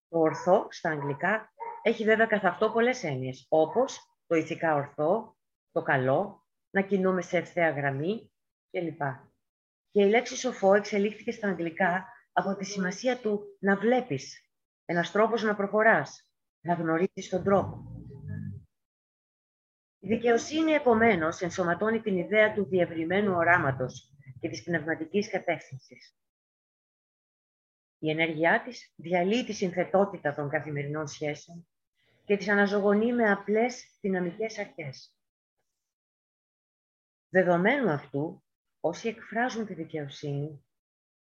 Το 0.08 0.20
ορθό, 0.20 0.68
στα 0.70 0.90
αγγλικά, 0.90 1.54
έχει 1.82 2.04
βέβαια 2.04 2.25
καθ' 2.25 2.46
αυτό 2.46 2.72
πολλές 2.72 3.04
έννοιες, 3.04 3.46
όπως 3.50 4.00
το 4.28 4.36
ηθικά 4.36 4.75
ορθό, 4.75 5.38
το 5.72 5.82
καλό, 5.82 6.46
να 6.70 6.82
κινούμε 6.82 7.22
σε 7.22 7.38
ευθέα 7.38 7.70
γραμμή, 7.70 8.31
κλπ. 8.72 9.01
Και 9.92 10.01
η 10.01 10.10
λέξη 10.10 10.36
σοφό 10.36 10.74
εξελίχθηκε 10.74 11.32
στα 11.32 11.48
αγγλικά 11.48 12.06
από 12.32 12.56
τη 12.56 12.66
σημασία 12.66 13.18
του 13.18 13.58
να 13.60 13.75
βλέπεις, 13.75 14.51
ένας 14.86 15.12
τρόπος 15.12 15.44
να 15.44 15.56
προχωράς, 15.56 16.32
να 16.62 16.74
γνωρίζεις 16.74 17.30
τον 17.30 17.44
τρόπο. 17.44 17.86
Η 20.00 20.08
δικαιοσύνη, 20.08 20.72
επομένως, 20.72 21.42
ενσωματώνει 21.42 22.01
την 22.01 22.18
ιδέα 22.18 22.54
του 22.54 22.66
διευρυμένου 22.66 23.34
οράματος 23.34 24.13
και 24.40 24.50
της 24.50 24.63
πνευματικής 24.63 25.30
κατεύθυνσης. 25.30 26.16
Η 27.98 28.10
ενέργειά 28.10 28.62
της 28.63 28.94
διαλύει 28.96 29.46
τη 29.46 29.54
συνθετότητα 29.54 30.36
των 30.36 30.50
καθημερινών 30.50 31.08
σχέσεων 31.08 31.68
και 32.25 32.38
τις 32.38 32.50
αναζωογονεί 32.50 33.13
με 33.13 33.32
απλές 33.32 33.98
δυναμικές 34.01 34.60
αρχές. 34.60 35.16
Δεδομένου 37.30 37.90
αυτού, 37.90 38.44
όσοι 38.82 39.08
εκφράζουν 39.08 39.66
τη 39.66 39.74
δικαιοσύνη 39.74 40.66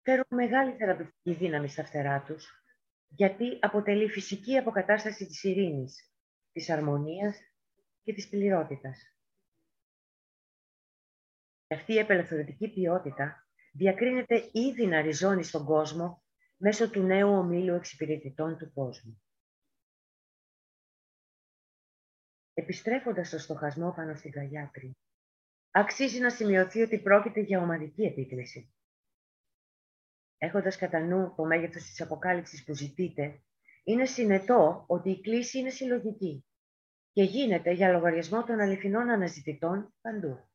φέρουν 0.03 0.27
μεγάλη 0.29 0.77
θεραπευτική 0.77 1.35
δύναμη 1.35 1.69
στα 1.69 1.85
φτερά 1.85 2.23
τους, 2.23 2.65
γιατί 3.09 3.59
αποτελεί 3.61 4.09
φυσική 4.09 4.57
αποκατάσταση 4.57 5.27
της 5.27 5.43
ειρήνης, 5.43 6.13
της 6.53 6.71
αρμονίας 6.71 7.39
και 8.03 8.13
της 8.13 8.29
πληρότητας. 8.29 9.17
Αυτή 11.69 11.95
η 11.95 12.01
απελευθερωτική 12.01 12.69
ποιότητα 12.69 13.49
διακρίνεται 13.73 14.51
ήδη 14.53 14.87
να 14.87 15.01
ριζώνει 15.01 15.43
στον 15.43 15.65
κόσμο 15.65 16.23
μέσω 16.57 16.91
του 16.91 17.03
νέου 17.03 17.29
ομίλου 17.29 17.75
εξυπηρετητών 17.75 18.59
του 18.59 18.73
κόσμου. 18.73 19.23
Επιστρέφοντας 22.55 23.29
στο 23.29 23.39
στοχασμό 23.39 23.93
πάνω 23.93 24.15
στην 24.15 24.31
Καγιάτρη, 24.31 24.97
αξίζει 25.79 26.21
να 26.21 26.31
σημειωθεί 26.31 26.83
ότι 26.83 26.99
πρόκειται 26.99 27.41
για 27.41 27.61
ομαδική 27.61 28.03
επίκληση. 28.03 28.75
Έχοντας 30.39 30.77
κατά 30.77 31.01
νου 31.01 31.35
το 31.37 31.45
μέγεθος 31.45 31.83
της 31.83 32.01
αποκάλυψης 32.01 32.65
που 32.65 32.75
ζητείτε, 32.75 33.43
είναι 33.85 34.05
συνετό 34.05 34.85
ότι 34.87 35.11
η 35.11 35.21
κλίση 35.21 35.59
είναι 35.59 35.71
συλλογική 35.71 36.47
και 37.13 37.23
γίνεται 37.23 37.71
για 37.71 37.93
λογαριασμό 37.93 38.45
των 38.45 38.61
αληθινών 38.61 39.11
αναζητητών 39.11 39.95
παντού. 40.01 40.49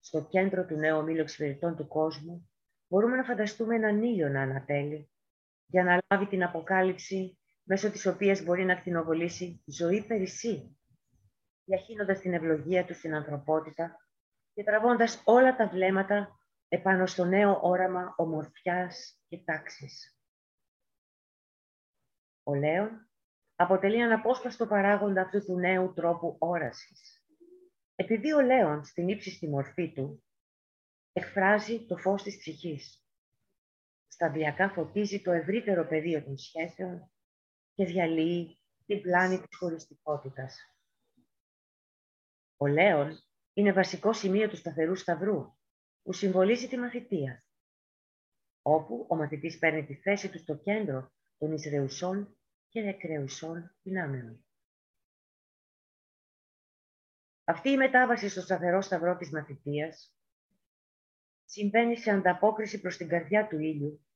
Στο 0.00 0.26
κέντρο 0.30 0.66
του 0.66 0.76
νέου 0.76 0.96
ομίλου 0.96 1.20
εξυπηρετών 1.20 1.76
του 1.76 1.88
κόσμου 1.88 2.50
μπορούμε 2.86 3.16
να 3.16 3.24
φανταστούμε 3.24 3.74
έναν 3.74 4.02
ήλιο 4.02 4.28
να 4.28 4.42
ανατέλει 4.42 5.10
για 5.66 5.84
να 5.84 6.00
λάβει 6.10 6.26
την 6.26 6.42
αποκάλυψη 6.42 7.38
μέσω 7.62 7.90
της 7.90 8.06
οποίας 8.06 8.42
μπορεί 8.42 8.64
να 8.64 8.72
ακτινοβολήσει 8.72 9.62
ζωή 9.66 10.02
περισσή 10.06 10.79
διαχύνοντας 11.70 12.20
την 12.20 12.34
ευλογία 12.34 12.84
του 12.84 12.94
στην 12.94 13.14
ανθρωπότητα 13.14 14.06
και 14.52 14.62
τραβώντας 14.62 15.22
όλα 15.24 15.56
τα 15.56 15.68
βλέμματα 15.68 16.40
επάνω 16.68 17.06
στο 17.06 17.24
νέο 17.24 17.60
όραμα 17.62 18.14
ομορφιάς 18.16 19.20
και 19.28 19.38
τάξης. 19.44 20.18
Ο 22.42 22.54
Λέων 22.54 23.10
αποτελεί 23.54 24.02
αναπόσπαστο 24.02 24.66
παράγοντα 24.66 25.22
αυτού 25.22 25.44
του 25.44 25.58
νέου 25.58 25.92
τρόπου 25.92 26.36
όρασης. 26.38 27.24
Επειδή 27.94 28.32
ο 28.32 28.40
Λέων 28.40 28.84
στην 28.84 29.08
ύψιστη 29.08 29.48
μορφή 29.48 29.92
του 29.92 30.24
εκφράζει 31.12 31.86
το 31.86 31.96
φως 31.96 32.22
της 32.22 32.38
ψυχής. 32.38 33.04
Σταδιακά 34.08 34.70
φωτίζει 34.70 35.22
το 35.22 35.32
ευρύτερο 35.32 35.86
πεδίο 35.86 36.24
των 36.24 36.38
σχέσεων 36.38 37.10
και 37.74 37.84
διαλύει 37.84 38.58
την 38.86 39.00
πλάνη 39.00 39.38
της 39.38 39.56
χωριστικότητας. 39.56 40.70
Ο 42.62 42.66
Λέων 42.66 43.18
είναι 43.52 43.72
βασικό 43.72 44.12
σημείο 44.12 44.48
του 44.48 44.56
σταθερού 44.56 44.94
σταυρού, 44.94 45.56
που 46.02 46.12
συμβολίζει 46.12 46.68
τη 46.68 46.76
μαθητεία, 46.76 47.44
όπου 48.62 49.06
ο 49.08 49.16
μαθητής 49.16 49.58
παίρνει 49.58 49.86
τη 49.86 49.94
θέση 49.94 50.30
του 50.30 50.38
στο 50.38 50.56
κέντρο 50.56 51.12
των 51.38 51.52
εισρεουσών 51.52 52.38
και 52.68 52.80
εκρεουσών 52.80 53.76
δυνάμεων. 53.82 54.44
Αυτή 57.44 57.70
η 57.70 57.76
μετάβαση 57.76 58.28
στο 58.28 58.40
σταθερό 58.40 58.80
σταυρό 58.80 59.16
της 59.16 59.30
μαθητείας 59.30 60.16
συμβαίνει 61.44 61.96
σε 61.96 62.10
ανταπόκριση 62.10 62.80
προς 62.80 62.96
την 62.96 63.08
καρδιά 63.08 63.46
του 63.48 63.58
ήλιου 63.58 64.06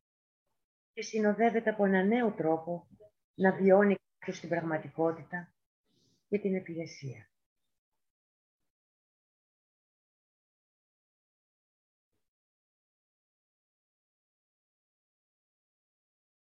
και 0.92 1.02
συνοδεύεται 1.02 1.70
από 1.70 1.84
ένα 1.84 2.02
νέο 2.02 2.32
τρόπο 2.32 2.88
να 3.34 3.52
βιώνει 3.52 3.96
κάποιος 4.18 4.40
την 4.40 4.48
πραγματικότητα 4.48 5.54
και 6.28 6.38
την 6.38 6.54
επιλεσία. 6.54 7.28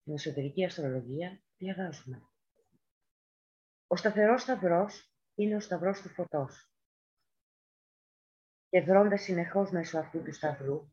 Στην 0.09 0.21
εσωτερική 0.21 0.65
αστρολογία 0.65 1.41
διαβάζουμε. 1.57 2.29
Ο 3.87 3.95
σταθερός 3.95 4.41
σταυρός 4.41 5.13
είναι 5.35 5.55
ο 5.55 5.59
σταυρός 5.59 6.01
του 6.01 6.09
φωτός. 6.09 6.71
Και 8.69 8.81
δρώντας 8.81 9.21
συνεχώς 9.21 9.71
μέσω 9.71 9.99
αυτού 9.99 10.23
του 10.23 10.33
σταυρού 10.33 10.91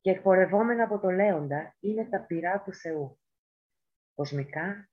και 0.00 0.10
εκπορευόμενα 0.10 0.84
από 0.84 0.98
το 0.98 1.10
λέοντα 1.10 1.76
είναι 1.80 2.04
τα 2.04 2.26
πυρά 2.26 2.62
του 2.62 2.74
Θεού. 2.74 3.20
Κοσμικά, 4.14 4.90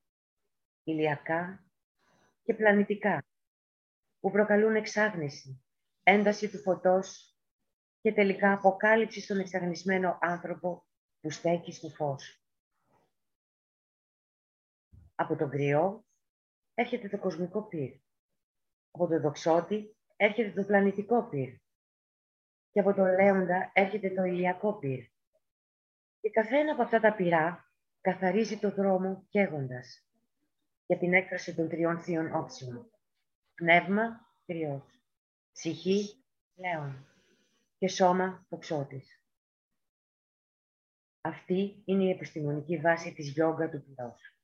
ηλιακά 0.83 1.65
και 2.43 2.53
πλανητικά, 2.53 3.25
που 4.19 4.31
προκαλούν 4.31 4.75
εξάγνηση, 4.75 5.63
ένταση 6.03 6.49
του 6.49 6.59
φωτός 6.59 7.37
και 8.01 8.13
τελικά 8.13 8.53
αποκάλυψη 8.53 9.21
στον 9.21 9.39
εξαγνισμένο 9.39 10.17
άνθρωπο 10.21 10.87
που 11.19 11.31
στέκει 11.31 11.71
στο 11.71 11.89
φως. 11.89 12.38
Από 15.21 15.35
τον 15.35 15.49
κρυό 15.49 16.05
έρχεται 16.73 17.09
το 17.09 17.17
κοσμικό 17.17 17.67
πυρ. 17.67 17.93
Από 18.91 19.07
τον 19.07 19.21
δοξότη 19.21 19.97
έρχεται 20.15 20.61
το 20.61 20.63
πλανητικό 20.67 21.23
πυρ. 21.29 21.53
Και 22.71 22.79
από 22.79 22.93
τον 22.93 23.05
λέοντα 23.05 23.71
έρχεται 23.73 24.09
το 24.09 24.23
ηλιακό 24.23 24.73
πυρ. 24.73 24.99
Και 26.19 26.29
καθένα 26.29 26.71
από 26.71 26.81
αυτά 26.81 26.99
τα 26.99 27.15
πυρά 27.15 27.73
καθαρίζει 28.01 28.57
το 28.59 28.71
δρόμο 28.71 29.25
καίγοντας 29.29 30.07
για 30.85 30.97
την 30.97 31.13
έκφραση 31.13 31.55
των 31.55 31.69
τριών 31.69 31.99
θείων 31.99 32.35
όψεων. 32.35 32.91
Πνεύμα, 33.55 34.27
κρυός. 34.45 35.03
Ψυχή, 35.51 36.25
λέον. 36.55 37.07
Και 37.77 37.87
σώμα, 37.87 38.45
δοξότης. 38.49 39.23
Αυτή 41.21 41.81
είναι 41.85 42.03
η 42.03 42.09
επιστημονική 42.09 42.77
βάση 42.77 43.13
της 43.13 43.29
γιόγκα 43.29 43.69
του 43.69 43.83
πυρός. 43.83 44.38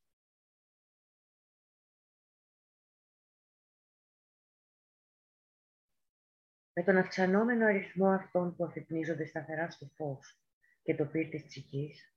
Με 6.78 6.84
τον 6.84 6.98
αυξανόμενο 6.98 7.66
αριθμό 7.66 8.08
αυτών 8.08 8.56
που 8.56 8.66
αφυπνίζονται 8.66 9.26
σταθερά 9.26 9.70
στο 9.70 9.86
φως 9.96 10.42
και 10.84 10.96
το 10.96 11.06
πύρ 11.06 11.30
της 11.30 11.46
ψυχής, 11.46 12.14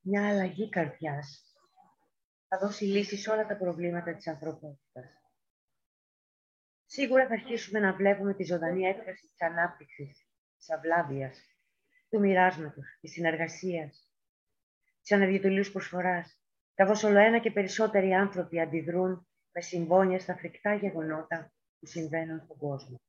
μια 0.00 0.28
αλλαγή 0.28 0.68
καρδιάς 0.68 1.42
θα 2.48 2.58
δώσει 2.58 2.84
λύση 2.84 3.16
σε 3.16 3.30
όλα 3.30 3.46
τα 3.46 3.56
προβλήματα 3.56 4.14
της 4.14 4.26
ανθρωπότητας. 4.26 5.04
Σίγουρα 6.86 7.26
θα 7.26 7.32
αρχίσουμε 7.32 7.78
να 7.78 7.94
βλέπουμε 7.94 8.34
τη 8.34 8.44
ζωντανή 8.44 8.84
έκφραση 8.84 9.28
της 9.28 9.40
ανάπτυξης, 9.42 10.28
της 10.56 10.70
αυλάβειας, 10.70 11.38
του 12.08 12.20
μοιράσματος, 12.20 12.98
της 13.00 13.12
συνεργασίας, 13.12 14.10
της 15.00 15.12
αναδιατολής 15.12 15.72
προσφοράς, 15.72 16.40
καθώς 16.74 17.02
όλο 17.02 17.18
ένα 17.18 17.38
και 17.38 17.50
περισσότεροι 17.50 18.12
άνθρωποι 18.14 18.60
αντιδρούν 18.60 19.28
με 19.52 19.60
συμπόνια 19.60 20.18
στα 20.18 20.36
φρικτά 20.36 20.74
γεγονότα 20.74 21.52
που 21.78 21.86
συμβαίνουν 21.86 22.40
στον 22.40 22.56
κόσμο 22.56 23.03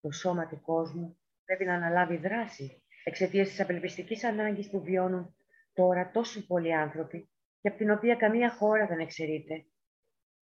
το 0.00 0.10
σώμα 0.10 0.46
του 0.46 0.60
κόσμου 0.60 1.18
πρέπει 1.44 1.64
να 1.64 1.74
αναλάβει 1.74 2.16
δράση 2.16 2.82
εξαιτίας 3.04 3.48
της 3.48 3.60
απελπιστικής 3.60 4.24
ανάγκης 4.24 4.70
που 4.70 4.82
βιώνουν 4.82 5.34
τώρα 5.72 6.10
τόσο 6.10 6.46
πολλοί 6.46 6.74
άνθρωποι 6.74 7.30
και 7.60 7.68
από 7.68 7.76
την 7.76 7.90
οποία 7.90 8.16
καμία 8.16 8.50
χώρα 8.50 8.86
δεν 8.86 8.98
εξαιρείται, 8.98 9.66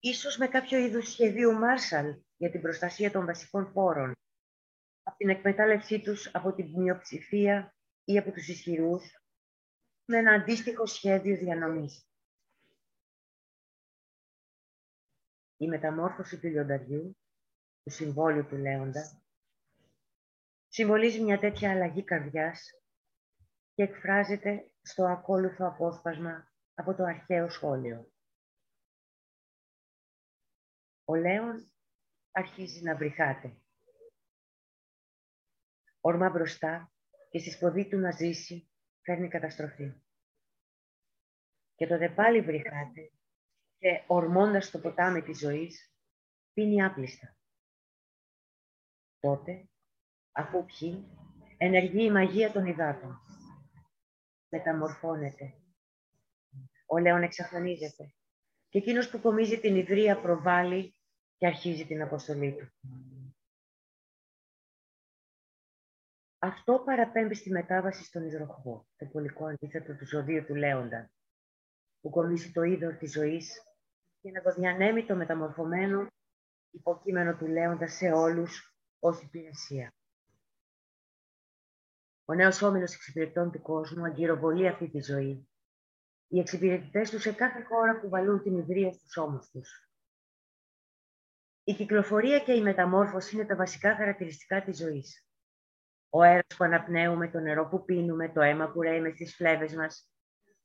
ίσως 0.01 0.37
με 0.37 0.49
κάποιο 0.49 0.79
είδους 0.79 1.11
σχεδίου 1.11 1.53
Μάρσαλ 1.53 2.15
για 2.37 2.51
την 2.51 2.61
προστασία 2.61 3.11
των 3.11 3.27
βασικών 3.27 3.73
πόρων, 3.73 4.13
από 5.03 5.17
την 5.17 5.29
εκμετάλλευσή 5.29 6.01
τους 6.01 6.35
από 6.35 6.53
την 6.53 6.71
μειοψηφία 6.83 7.75
ή 8.05 8.19
από 8.19 8.33
τους 8.33 8.49
ισχυρούς, 8.49 9.23
με 10.05 10.19
ένα 10.19 10.33
αντίστοιχο 10.33 10.87
σχέδιο 10.87 11.37
διανομής. 11.37 12.07
Η 15.57 15.69
μεταμόρφωση 15.69 16.41
του 16.41 16.47
λιονταριού, 16.47 17.17
του 17.83 17.91
συμβόλου 17.91 18.47
του 18.47 18.57
Λέοντα, 18.57 19.23
συμβολίζει 20.69 21.21
μια 21.21 21.39
τέτοια 21.39 21.71
αλλαγή 21.71 22.05
καρδιάς 22.05 22.71
και 23.75 23.83
εκφράζεται 23.83 24.73
στο 24.83 25.05
ακόλουθο 25.05 25.67
απόσπασμα 25.67 26.53
από 26.75 26.95
το 26.95 27.05
αρχαίο 27.05 27.49
σχόλιο. 27.49 28.13
Ο 31.05 31.15
Λέων 31.15 31.73
αρχίζει 32.31 32.83
να 32.83 32.97
βρυχάται. 32.97 33.57
Ορμά 36.01 36.31
μπροστά 36.31 36.93
και 37.31 37.39
στη 37.39 37.51
σποδή 37.51 37.89
του 37.89 37.99
να 37.99 38.11
ζήσει 38.11 38.71
φέρνει 39.01 39.29
καταστροφή. 39.29 40.03
Και 41.75 41.87
τότε 41.87 42.09
πάλι 42.11 42.41
βρυχάται 42.41 43.13
και 43.79 44.05
ορμώντας 44.07 44.71
το 44.71 44.79
ποτάμι 44.79 45.23
της 45.23 45.39
ζωής 45.39 45.93
πίνει 46.53 46.85
άπλιστα. 46.85 47.37
Τότε 49.21 49.69
αφού 50.39 50.65
πιει, 50.65 51.05
ενεργεί 51.57 52.05
η 52.05 52.11
μαγεία 52.11 52.53
των 52.53 52.67
υδάτων. 52.67 53.21
Μεταμορφώνεται. 54.49 55.55
Ο 56.87 56.99
Λέων 56.99 57.23
εξαφανίζεται. 57.23 58.15
Και 58.69 58.79
εκείνος 58.79 59.11
που 59.11 59.21
κομίζει 59.21 59.61
την 59.61 59.77
ιδρύα 59.77 60.21
προβάλλει 60.21 60.95
και 61.37 61.47
αρχίζει 61.47 61.87
την 61.87 62.03
αποστολή 62.03 62.55
του. 62.55 62.73
Αυτό 66.39 66.83
παραπέμπει 66.85 67.35
στη 67.35 67.51
μετάβαση 67.51 68.05
στον 68.05 68.27
υδροχό, 68.27 68.87
το 68.97 69.07
πολικό 69.07 69.47
αντίθετο 69.47 69.97
του 69.97 70.07
ζωδίου 70.07 70.45
του 70.45 70.55
Λέοντα, 70.55 71.11
που 72.01 72.11
κομίζει 72.11 72.53
το 72.53 72.63
είδωρ 72.63 72.97
της 72.97 73.13
ζωής 73.13 73.63
και 74.21 74.31
να 74.31 74.43
το 74.43 74.55
διανέμει 74.55 75.07
το 75.07 75.17
μεταμορφωμένο 75.17 76.07
υποκείμενο 76.71 77.37
του 77.37 77.47
Λέοντα 77.47 77.87
σε 77.87 78.13
όλους 78.13 78.77
ως 78.99 79.23
υπηρεσία. 79.23 79.93
Ο 82.31 82.35
νέος 82.35 82.63
όμιλος 82.63 82.95
εξυπηρετών 82.95 83.51
του 83.51 83.63
κόσμου 83.63 84.05
αγκυροβολεί 84.05 84.69
αυτή 84.69 84.89
τη 84.89 85.03
ζωή. 85.03 85.49
Οι 86.29 86.39
εξυπηρετητές 86.39 87.11
του 87.11 87.21
σε 87.21 87.33
κάθε 87.33 87.63
χώρα 87.63 87.95
κουβαλούν 87.95 88.43
την 88.43 88.59
ιδρύα 88.59 88.93
στους 88.93 89.17
ώμους 89.17 89.51
τους. 89.51 89.91
Η 91.65 91.75
κυκλοφορία 91.75 92.39
και 92.39 92.53
η 92.53 92.63
μεταμόρφωση 92.63 93.35
είναι 93.35 93.45
τα 93.45 93.57
βασικά 93.57 93.97
χαρακτηριστικά 93.97 94.63
της 94.63 94.77
ζωής. 94.77 95.27
Ο 96.09 96.23
αέρας 96.23 96.47
που 96.57 96.65
αναπνέουμε, 96.65 97.31
το 97.31 97.39
νερό 97.39 97.69
που 97.69 97.85
πίνουμε, 97.85 98.29
το 98.29 98.41
αίμα 98.41 98.71
που 98.73 98.83
ρέει 98.83 99.01
με 99.01 99.11
στις 99.11 99.35
φλέβες 99.35 99.75
μας, 99.75 100.11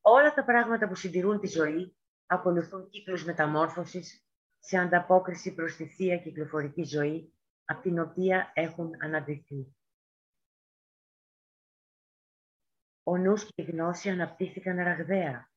όλα 0.02 0.34
τα 0.34 0.44
πράγματα 0.44 0.88
που 0.88 0.96
συντηρούν 0.96 1.40
τη 1.40 1.48
ζωή 1.48 1.98
ακολουθούν 2.26 2.90
κύκλους 2.90 3.26
μεταμόρφωσης 3.26 4.26
σε 4.60 4.78
ανταπόκριση 4.78 5.54
προς 5.54 5.76
τη 5.76 5.86
θεία 5.88 6.18
κυκλοφορική 6.18 6.84
ζωή, 6.84 7.34
από 7.66 7.82
την 7.82 8.00
οποία 8.00 8.52
έχουν 8.54 8.92
αναδειχθεί. 9.00 9.76
Ο 13.04 13.18
νους 13.18 13.46
και 13.46 13.62
η 13.62 13.64
γνώση 13.64 14.10
αναπτύχθηκαν 14.10 14.76
ραγδαία. 14.76 15.52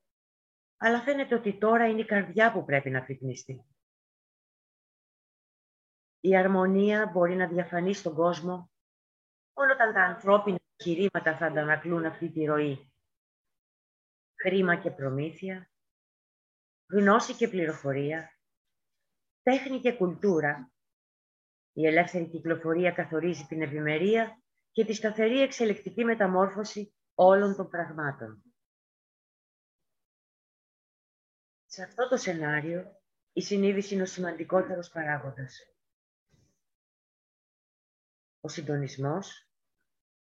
Αλλά 0.76 1.00
φαίνεται 1.00 1.34
ότι 1.34 1.58
τώρα 1.58 1.88
είναι 1.88 2.00
η 2.00 2.04
καρδιά 2.04 2.52
που 2.52 2.64
πρέπει 2.64 2.90
να 2.90 3.02
φυπνιστεί. 3.02 3.64
Η 6.20 6.36
αρμονία 6.36 7.10
μπορεί 7.12 7.36
να 7.36 7.46
διαφανεί 7.46 7.94
στον 7.94 8.14
κόσμο 8.14 8.70
μόνο 9.54 9.72
όταν 9.72 9.92
τα 9.92 10.02
ανθρώπινα 10.02 10.58
κηρύματα 10.76 11.36
θα 11.36 11.46
αντανακλούν 11.46 12.04
αυτή 12.04 12.30
τη 12.30 12.44
ροή. 12.44 12.92
Χρήμα 14.40 14.76
και 14.76 14.90
προμήθεια, 14.90 15.70
γνώση 16.86 17.34
και 17.34 17.48
πληροφορία, 17.48 18.38
τέχνη 19.42 19.80
και 19.80 19.92
κουλτούρα. 19.92 20.70
Η 21.72 21.86
ελεύθερη 21.86 22.28
κυκλοφορία 22.28 22.92
καθορίζει 22.92 23.44
την 23.44 23.62
ευημερία 23.62 24.42
και 24.70 24.84
τη 24.84 24.92
σταθερή 24.92 25.40
εξελεκτική 25.40 26.04
μεταμόρφωση 26.04 26.95
όλων 27.18 27.56
των 27.56 27.68
πραγμάτων. 27.68 28.42
Σε 31.66 31.82
αυτό 31.82 32.08
το 32.08 32.16
σενάριο, 32.16 33.00
η 33.32 33.40
συνείδηση 33.42 33.94
είναι 33.94 34.02
ο 34.02 34.06
σημαντικότερος 34.06 34.88
παράγοντας. 34.88 35.58
Ο 38.40 38.48
συντονισμός 38.48 39.50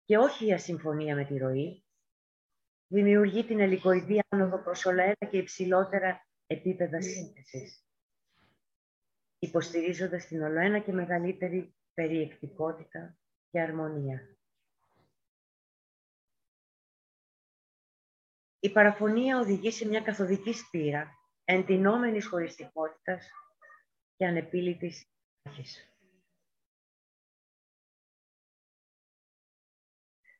και 0.05 0.17
όχι 0.17 0.45
η 0.45 0.53
ασυμφωνία 0.53 1.15
με 1.15 1.25
τη 1.25 1.37
ροή, 1.37 1.85
δημιουργεί 2.87 3.45
την 3.45 3.59
ελικοειδή 3.59 4.21
άνοδο 4.29 4.63
προς 4.63 4.85
όλα 4.85 5.03
ένα 5.03 5.29
και 5.29 5.37
υψηλότερα 5.37 6.27
επίπεδα 6.45 7.01
σύνθεσης, 7.01 7.85
υποστηρίζοντας 9.39 10.25
την 10.25 10.41
ολοένα 10.41 10.79
και 10.79 10.91
μεγαλύτερη 10.91 11.75
περιεκτικότητα 11.93 13.17
και 13.49 13.61
αρμονία. 13.61 14.32
Η 18.63 18.71
παραφωνία 18.71 19.39
οδηγεί 19.39 19.71
σε 19.71 19.87
μια 19.87 20.01
καθοδική 20.01 20.53
σπήρα 20.53 21.07
εντυνόμενης 21.43 22.27
χωριστικότητας 22.27 23.29
και 24.15 24.25
ανεπίλητης 24.25 25.07
αρχής. 25.41 25.87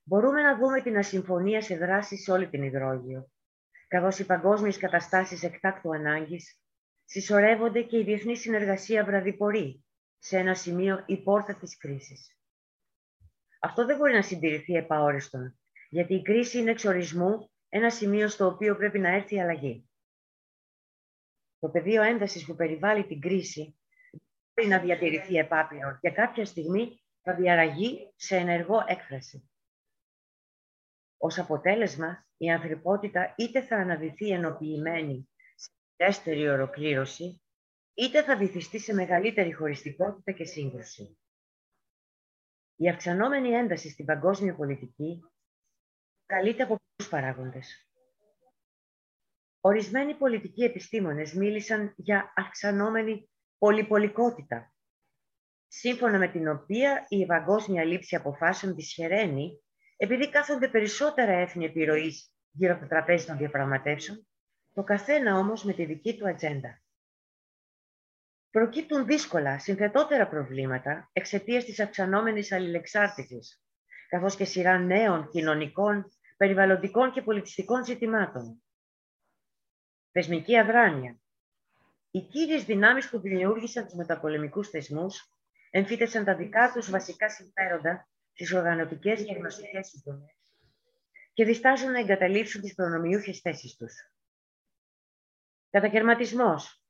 Μπορούμε 0.03 0.41
να 0.41 0.57
δούμε 0.57 0.81
την 0.81 0.97
ασυμφωνία 0.97 1.62
σε 1.62 1.77
δράση 1.77 2.17
σε 2.17 2.31
όλη 2.31 2.49
την 2.49 2.63
υδρόγειο, 2.63 3.31
καθώς 3.88 4.19
οι 4.19 4.25
παγκόσμιες 4.25 4.77
καταστάσεις 4.77 5.43
εκτάκτου 5.43 5.93
ανάγκης 5.93 6.59
συσσωρεύονται 7.05 7.81
και 7.81 7.97
η 7.97 8.03
διεθνή 8.03 8.38
συνεργασία 8.38 9.05
βραδιπορεί 9.05 9.86
σε 10.17 10.38
ένα 10.38 10.55
σημείο 10.55 11.03
η 11.07 11.23
πόρτα 11.23 11.55
της 11.55 11.77
κρίσης. 11.77 12.38
Αυτό 13.59 13.86
δεν 13.86 13.97
μπορεί 13.97 14.13
να 14.13 14.21
συντηρηθεί 14.21 14.73
επαόριστον, 14.73 15.59
γιατί 15.89 16.13
η 16.13 16.21
κρίση 16.21 16.57
είναι 16.59 16.71
εξορισμού 16.71 17.51
ένα 17.75 17.89
σημείο 17.89 18.27
στο 18.27 18.45
οποίο 18.45 18.75
πρέπει 18.75 18.99
να 18.99 19.09
έρθει 19.09 19.36
η 19.36 19.41
αλλαγή. 19.41 19.89
Το 21.59 21.69
πεδίο 21.69 22.01
έντασης 22.01 22.45
που 22.45 22.55
περιβάλλει 22.55 23.05
την 23.05 23.19
κρίση 23.19 23.79
μπορεί 24.53 24.69
να 24.69 24.79
διατηρηθεί 24.79 25.36
επάπειρον 25.36 25.97
και 26.01 26.12
κάποια 26.12 26.45
στιγμή 26.45 27.03
θα 27.21 27.36
διαραγεί 27.36 28.13
σε 28.15 28.36
ενεργό 28.36 28.83
έκφραση. 28.88 29.49
Ως 31.17 31.38
αποτέλεσμα, 31.39 32.27
η 32.38 32.51
ανθρωπότητα 32.51 33.33
είτε 33.38 33.62
θα 33.62 33.75
αναδυθεί 33.75 34.29
ενοποιημένη 34.29 35.29
σε 35.55 35.71
δεύτερη 35.95 36.47
ολοκλήρωση, 36.47 37.41
είτε 37.93 38.23
θα 38.23 38.38
βυθιστεί 38.38 38.79
σε 38.79 38.93
μεγαλύτερη 38.93 39.53
χωριστικότητα 39.53 40.31
και 40.31 40.45
σύγκρουση. 40.45 41.17
Η 42.75 42.89
αυξανόμενη 42.89 43.49
ένταση 43.49 43.89
στην 43.89 44.05
παγκόσμια 44.05 44.55
πολιτική 44.55 45.23
καλείται 46.25 46.63
από 46.63 46.75
πολλούς 46.75 46.83
παράγοντες. 47.10 47.88
Ορισμένοι 49.62 50.15
πολιτικοί 50.15 50.63
επιστήμονες 50.63 51.34
μίλησαν 51.34 51.93
για 51.97 52.34
αυξανόμενη 52.36 53.29
πολυπολικότητα, 53.58 54.73
σύμφωνα 55.67 56.17
με 56.17 56.27
την 56.27 56.47
οποία 56.47 57.06
η 57.10 57.25
παγκόσμια 57.25 57.84
λήψη 57.84 58.15
αποφάσεων 58.15 58.75
δυσχεραίνει 58.75 59.63
επειδή 59.97 60.29
κάθονται 60.29 60.67
περισσότερα 60.67 61.32
έθνη 61.32 61.65
επιρροής 61.65 62.34
γύρω 62.51 62.73
από 62.73 62.82
το 62.82 62.88
τραπέζι 62.88 63.25
των 63.25 63.38
διαπραγματεύσεων, 63.38 64.27
το 64.73 64.84
καθένα 64.84 65.38
όμως 65.38 65.63
με 65.63 65.73
τη 65.73 65.86
δική 65.86 66.17
του 66.17 66.27
ατζέντα. 66.27 66.82
Προκύπτουν 68.49 69.06
δύσκολα, 69.06 69.60
συνθετότερα 69.60 70.27
προβλήματα 70.27 71.10
εξαιτίας 71.13 71.63
της 71.63 71.79
αυξανόμενης 71.79 72.51
αλληλεξάρτησης, 72.51 73.63
καθώς 74.08 74.36
και 74.36 74.45
σειρά 74.45 74.77
νέων 74.77 75.29
κοινωνικών, 75.29 76.12
περιβαλλοντικών 76.43 77.12
και 77.12 77.21
πολιτιστικών 77.21 77.86
ζητημάτων. 77.86 78.63
Θεσμική 80.12 80.58
αδράνεια. 80.58 81.19
Οι 82.12 82.21
κύριες 82.21 82.63
δυνάμεις 82.63 83.10
που 83.10 83.19
δημιούργησαν 83.19 83.86
τους 83.86 83.93
μεταπολεμικούς 83.93 84.69
θεσμούς 84.69 85.29
εμφύτευσαν 85.69 86.23
τα 86.23 86.36
δικά 86.36 86.71
τους 86.73 86.89
βασικά 86.89 87.29
συμφέροντα 87.29 88.10
στις 88.34 88.53
οργανωτικές 88.53 89.23
και 89.23 89.34
γνωστικές 89.34 89.88
συντομές 89.88 90.36
και 91.34 91.45
διστάζουν 91.45 91.91
να 91.91 91.99
εγκαταλείψουν 91.99 92.62
τις 92.62 92.73
προνομιούχες 92.75 93.39
θέσεις 93.39 93.75
τους. 93.75 93.93
Κατακαιρματισμός. 95.69 96.84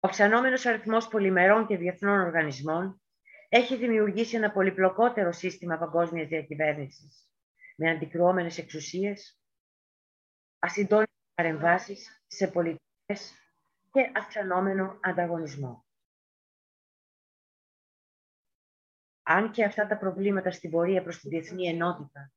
Ο 0.00 0.08
αυξανόμενος 0.08 0.66
αριθμός 0.66 1.08
πολυμερών 1.08 1.66
και 1.66 1.76
διεθνών 1.76 2.20
οργανισμών 2.20 3.02
έχει 3.48 3.76
δημιουργήσει 3.76 4.36
ένα 4.36 4.52
πολυπλοκότερο 4.52 5.32
σύστημα 5.32 5.78
παγκόσμιας 5.78 6.28
διακυβέρνησης, 6.28 7.28
με 7.78 7.90
αντικρουόμενες 7.90 8.58
εξουσίες, 8.58 9.38
ασυντόνιτες 10.58 11.14
παρεμβάσεις 11.34 12.22
σε 12.26 12.46
πολιτικές 12.48 13.32
και 13.92 14.12
αυξανόμενο 14.14 14.98
ανταγωνισμό. 15.02 15.86
αν 19.30 19.50
και 19.50 19.64
αυτά 19.64 19.86
τα 19.86 19.98
προβλήματα 19.98 20.50
στην 20.50 20.70
πορεία 20.70 21.02
προς 21.02 21.20
τη 21.20 21.28
διεθνή 21.28 21.66
ενότητα 21.66 22.32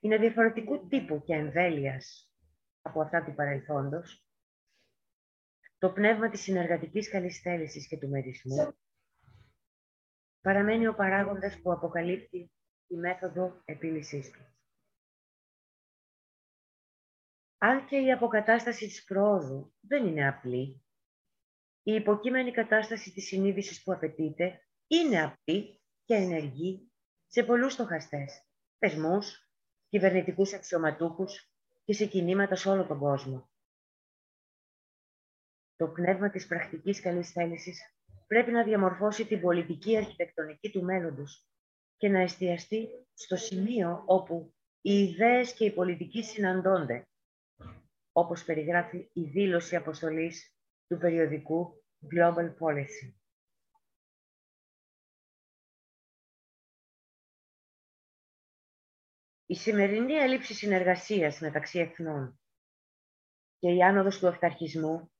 είναι 0.00 0.16
διαφορετικού 0.16 0.86
τύπου 0.88 1.22
και 1.24 1.34
εμβέλειας 1.34 2.32
από 2.82 3.00
αυτά 3.00 3.24
του 3.24 3.34
παρελθόντος, 3.34 4.24
το 5.78 5.90
πνεύμα 5.90 6.28
της 6.28 6.40
συνεργατικής 6.40 7.10
καλής 7.10 7.40
θέλησης 7.40 7.88
και 7.88 7.98
του 7.98 8.08
μερισμού 8.08 8.74
παραμένει 10.40 10.86
ο 10.86 10.94
παράγοντας 10.94 11.60
που 11.60 11.72
αποκαλύπτει 11.72 12.50
τη 12.86 12.96
μέθοδο 12.96 13.62
επίλυσής 13.64 14.30
του. 14.30 14.53
Αν 17.66 17.86
και 17.86 17.96
η 17.96 18.12
αποκατάσταση 18.12 18.86
της 18.86 19.04
πρόοδου 19.04 19.74
δεν 19.80 20.06
είναι 20.06 20.28
απλή, 20.28 20.84
η 21.82 21.92
υποκείμενη 21.92 22.50
κατάσταση 22.50 23.12
της 23.12 23.26
συνείδησης 23.26 23.82
που 23.82 23.92
απαιτείται 23.92 24.68
είναι 24.86 25.22
απλή 25.22 25.80
και 26.04 26.14
ενεργή 26.14 26.92
σε 27.26 27.42
πολλούς 27.42 27.72
στοχαστές, 27.72 28.46
θεσμούς, 28.78 29.50
κυβερνητικούς 29.88 30.52
αξιωματούχους 30.52 31.52
και 31.84 31.92
σε 31.92 32.06
κινήματα 32.06 32.56
σε 32.56 32.68
όλο 32.68 32.86
τον 32.86 32.98
κόσμο. 32.98 33.50
Το 35.76 35.88
πνεύμα 35.88 36.30
της 36.30 36.46
πρακτικής 36.46 37.00
καλής 37.00 37.30
θέλησης 37.30 37.80
πρέπει 38.26 38.50
να 38.50 38.64
διαμορφώσει 38.64 39.26
την 39.26 39.40
πολιτική 39.40 39.96
αρχιτεκτονική 39.96 40.70
του 40.70 40.82
μέλλοντος 40.82 41.48
και 41.96 42.08
να 42.08 42.20
εστιαστεί 42.20 42.88
στο 43.14 43.36
σημείο 43.36 44.02
όπου 44.06 44.54
οι 44.80 44.92
ιδέες 44.92 45.54
και 45.54 45.64
οι 45.64 45.72
πολιτικοί 45.72 46.22
συναντώνται, 46.22 47.08
όπως 48.16 48.44
περιγράφει 48.44 49.10
η 49.12 49.22
δήλωση 49.22 49.76
αποστολής 49.76 50.56
του 50.86 50.98
περιοδικού 50.98 51.84
Global 52.14 52.54
Policy. 52.58 53.14
Η 59.46 59.54
σημερινή 59.54 60.12
έλλειψη 60.12 60.54
συνεργασίας 60.54 61.40
μεταξύ 61.40 61.78
εθνών 61.78 62.40
και 63.58 63.70
η 63.70 63.82
άνοδος 63.82 64.18
του 64.18 64.28
αυταρχισμού 64.28 65.12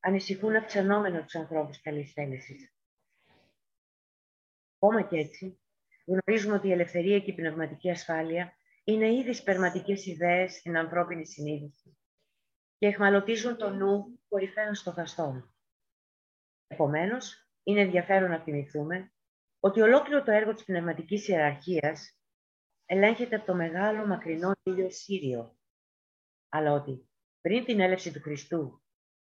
ανησυχούν 0.00 0.56
αυξανόμενο 0.56 1.22
τους 1.22 1.34
ανθρώπους 1.34 1.80
καλής 1.80 2.12
θέλησης. 2.12 2.74
Ακόμα 4.76 5.08
και 5.08 5.16
έτσι, 5.16 5.60
γνωρίζουμε 6.06 6.54
ότι 6.54 6.68
η 6.68 6.72
ελευθερία 6.72 7.20
και 7.20 7.30
η 7.30 7.34
πνευματική 7.34 7.90
ασφάλεια 7.90 8.56
είναι 8.84 9.14
ήδη 9.14 9.32
σπερματικές 9.32 10.06
ιδέες 10.06 10.52
στην 10.52 10.76
ανθρώπινη 10.76 11.26
συνείδηση 11.26 11.99
και 12.80 12.86
εχμαλωτίζουν 12.86 13.56
το 13.56 13.70
νου 13.70 14.20
κορυφαίων 14.28 14.74
στοχαστών. 14.74 15.54
Επομένως, 16.66 17.48
είναι 17.62 17.80
ενδιαφέρον 17.80 18.30
να 18.30 18.40
θυμηθούμε 18.40 19.12
ότι 19.60 19.80
ολόκληρο 19.80 20.22
το 20.22 20.30
έργο 20.30 20.54
της 20.54 20.64
πνευματικής 20.64 21.28
ιεραρχίας 21.28 22.18
ελέγχεται 22.86 23.36
από 23.36 23.46
το 23.46 23.54
μεγάλο 23.54 24.06
μακρινό 24.06 24.52
ήλιο 24.62 24.90
Σύριο, 24.90 25.58
αλλά 26.48 26.72
ότι 26.72 27.10
πριν 27.40 27.64
την 27.64 27.80
έλευση 27.80 28.12
του 28.12 28.20
Χριστού 28.20 28.82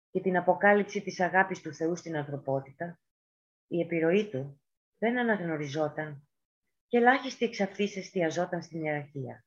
και 0.09 0.21
την 0.21 0.37
αποκάλυψη 0.37 1.01
της 1.01 1.19
αγάπης 1.19 1.61
του 1.61 1.73
Θεού 1.73 1.95
στην 1.95 2.17
ανθρωπότητα, 2.17 2.99
η 3.67 3.79
επιρροή 3.79 4.29
του 4.29 4.61
δεν 4.97 5.19
αναγνωριζόταν 5.19 6.27
και 6.87 6.97
ελάχιστη 6.97 7.45
εξ 7.45 7.59
αυτής 7.59 7.95
εστιαζόταν 7.95 8.61
στην 8.61 8.83
ιεραρχία. 8.83 9.43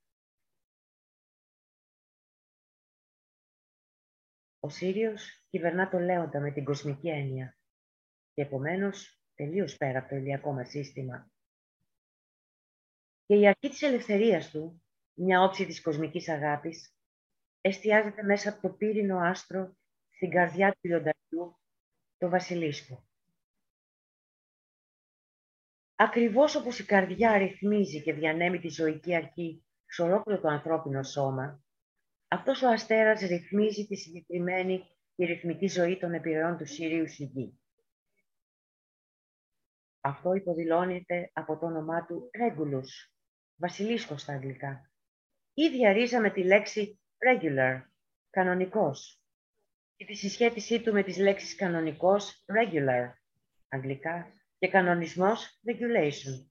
Ο 4.64 4.68
Σύριος 4.68 5.46
κυβερνά 5.50 5.88
το 5.88 5.98
Λέοντα 5.98 6.40
με 6.40 6.50
την 6.50 6.64
κοσμική 6.64 7.08
έννοια 7.08 7.56
και 8.34 8.42
επομένως 8.42 9.22
τελείως 9.34 9.76
πέρα 9.76 9.98
από 9.98 10.08
το 10.08 10.16
ηλιακό 10.16 10.52
μας 10.52 10.68
σύστημα 10.68 11.30
και 13.26 13.34
η 13.34 13.46
αρχή 13.46 13.68
της 13.68 13.82
ελευθερίας 13.82 14.50
του, 14.50 14.82
μια 15.14 15.42
όψη 15.42 15.66
της 15.66 15.82
κοσμικής 15.82 16.28
αγάπης, 16.28 16.94
εστιάζεται 17.60 18.22
μέσα 18.22 18.48
από 18.48 18.60
το 18.60 18.74
πύρινο 18.74 19.18
άστρο 19.18 19.76
στην 20.10 20.30
καρδιά 20.30 20.70
του 20.70 20.78
λιονταριού, 20.82 21.58
το 22.18 22.28
βασιλίσκο. 22.28 23.06
Ακριβώς 25.94 26.54
όπως 26.54 26.78
η 26.78 26.84
καρδιά 26.84 27.38
ρυθμίζει 27.38 28.02
και 28.02 28.12
διανέμει 28.12 28.58
τη 28.58 28.68
ζωική 28.68 29.14
αρχή 29.14 29.64
σε 29.86 30.02
ολόκληρο 30.02 30.40
το 30.40 30.48
ανθρώπινο 30.48 31.02
σώμα, 31.02 31.64
αυτός 32.32 32.62
ο 32.62 32.68
αστέρας 32.68 33.20
ρυθμίζει 33.20 33.86
τη 33.86 33.96
συγκεκριμένη 33.96 34.82
και 35.16 35.24
ρυθμική 35.24 35.66
ζωή 35.66 35.98
των 35.98 36.14
επιρροών 36.14 36.56
του 36.56 36.66
Σύριου 36.66 37.08
στη 37.08 37.24
γη. 37.24 37.60
Αυτό 40.00 40.34
υποδηλώνεται 40.34 41.30
από 41.32 41.58
το 41.58 41.66
όνομά 41.66 42.06
του 42.06 42.30
Ρέγκουλους, 42.38 43.14
βασιλίσκος 43.56 44.20
στα 44.20 44.32
αγγλικά. 44.32 44.90
Ήδη 45.54 45.86
αρίζαμε 45.86 46.30
τη 46.30 46.44
λέξη 46.44 47.00
regular, 47.18 47.82
κανονικός, 48.30 49.22
και 49.96 50.04
τη 50.04 50.14
συσχέτισή 50.14 50.80
του 50.82 50.92
με 50.92 51.02
τις 51.02 51.16
λέξεις 51.16 51.54
κανονικός, 51.54 52.44
regular, 52.46 53.12
αγγλικά, 53.68 54.32
και 54.58 54.68
κανονισμός, 54.68 55.60
regulation, 55.66 56.48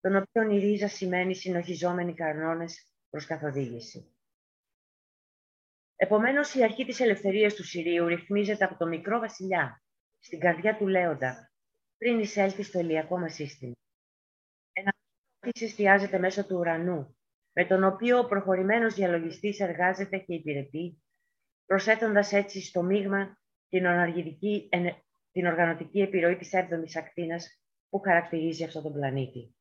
τον 0.00 0.16
οποίο 0.16 0.50
η 0.50 0.58
ρίζα 0.58 0.88
σημαίνει 0.88 1.34
συνοχιζόμενοι 1.34 2.14
κανόνες 2.14 2.88
προς 3.10 3.26
καθοδήγηση. 3.26 4.13
Επομένως, 5.96 6.54
η 6.54 6.62
αρχή 6.62 6.84
της 6.84 7.00
ελευθερίας 7.00 7.54
του 7.54 7.64
Συρίου 7.64 8.06
ρυθμίζεται 8.06 8.64
από 8.64 8.76
το 8.76 8.86
μικρό 8.86 9.18
βασιλιά, 9.18 9.82
στην 10.18 10.38
καρδιά 10.38 10.76
του 10.76 10.86
Λέοντα, 10.86 11.52
πριν 11.98 12.18
εισέλθει 12.18 12.62
στο 12.62 12.78
ηλιακό 12.78 13.18
μας 13.18 13.34
σύστημα. 13.34 13.72
Ένα 14.72 14.92
της 15.38 15.62
εστιάζεται 15.62 16.18
μέσω 16.18 16.46
του 16.46 16.56
ουρανού, 16.56 17.16
με 17.52 17.66
τον 17.66 17.84
οποίο 17.84 18.18
ο 18.18 18.26
προχωρημένος 18.26 18.94
διαλογιστής 18.94 19.60
εργάζεται 19.60 20.18
και 20.18 20.34
υπηρετεί, 20.34 21.02
προσθέτοντας 21.66 22.32
έτσι 22.32 22.60
στο 22.60 22.82
μείγμα 22.82 23.38
την, 23.68 23.84
την 25.32 25.46
οργανωτική 25.46 26.00
επιρροή 26.00 26.36
της 26.36 26.50
7ης 26.52 26.96
ακτίνας 26.96 27.60
που 27.88 28.00
χαρακτηρίζει 28.00 28.64
αυτόν 28.64 28.82
τον 28.82 28.92
πλανήτη. 28.92 29.54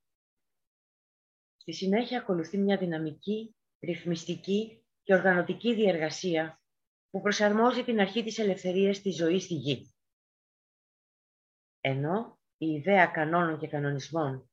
Στη 1.58 1.74
συνέχεια 1.74 2.19
ακολουθεί 2.19 2.58
μια 2.58 2.78
δυναμική, 2.78 3.56
ρυθμιστική 3.80 4.83
και 5.04 5.13
οργανωτική 5.13 5.74
διεργασία 5.74 6.62
που 7.10 7.22
προσαρμόζει 7.22 7.84
την 7.84 8.00
αρχή 8.00 8.24
της 8.24 8.38
ελευθερίας 8.38 9.02
της 9.02 9.16
ζωής 9.16 9.44
στη 9.44 9.54
γη. 9.54 9.94
Ενώ 11.82 12.39
η 12.58 12.66
ιδέα 12.66 13.06
κανόνων 13.06 13.60
και 13.60 13.68
κανονισμών 13.68 14.50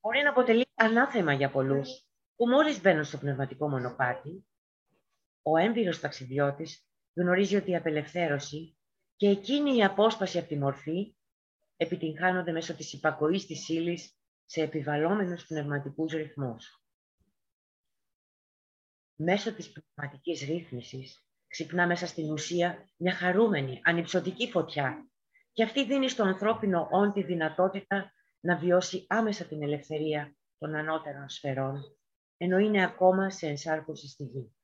μπορεί 0.00 0.22
να 0.22 0.30
αποτελεί 0.30 0.66
ανάθεμα 0.74 1.32
για 1.32 1.50
πολλούς 1.50 2.06
που 2.36 2.48
μόλις 2.48 2.80
μπαίνουν 2.80 3.04
στο 3.04 3.18
πνευματικό 3.18 3.68
μονοπάτι, 3.68 4.46
ο 5.42 5.56
έμπειρος 5.56 6.00
ταξιδιώτης 6.00 6.86
γνωρίζει 7.14 7.56
ότι 7.56 7.70
η 7.70 7.76
απελευθέρωση 7.76 8.76
και 9.16 9.28
εκείνη 9.28 9.76
η 9.76 9.84
απόσπαση 9.84 10.38
από 10.38 10.48
τη 10.48 10.58
μορφή 10.58 11.14
επιτυγχάνονται 11.76 12.52
μέσω 12.52 12.74
της 12.74 12.92
υπακοής 12.92 13.46
της 13.46 13.68
ύλης 13.68 14.16
σε 14.44 14.62
επιβαλλόμενους 14.62 15.46
πνευματικούς 15.46 16.12
ρυθμούς. 16.12 16.81
Μέσω 19.24 19.54
της 19.54 19.72
πνευματικής 19.72 20.40
ρύθμισης 20.40 21.24
ξυπνά 21.46 21.86
μέσα 21.86 22.06
στην 22.06 22.30
ουσία 22.30 22.90
μια 22.96 23.14
χαρούμενη, 23.14 23.80
ανυψωτική 23.84 24.50
φωτιά 24.50 25.10
και 25.52 25.62
αυτή 25.62 25.84
δίνει 25.84 26.08
στο 26.08 26.22
ανθρώπινο 26.22 26.88
όν 26.90 27.12
τη 27.12 27.22
δυνατότητα 27.22 28.12
να 28.40 28.56
βιώσει 28.56 29.06
άμεσα 29.08 29.44
την 29.44 29.62
ελευθερία 29.62 30.36
των 30.58 30.74
ανώτερων 30.74 31.28
σφαιρών, 31.28 31.96
ενώ 32.36 32.58
είναι 32.58 32.84
ακόμα 32.84 33.30
σε 33.30 33.46
ενσάρκωση 33.46 34.08
στη 34.08 34.24
γη. 34.24 34.56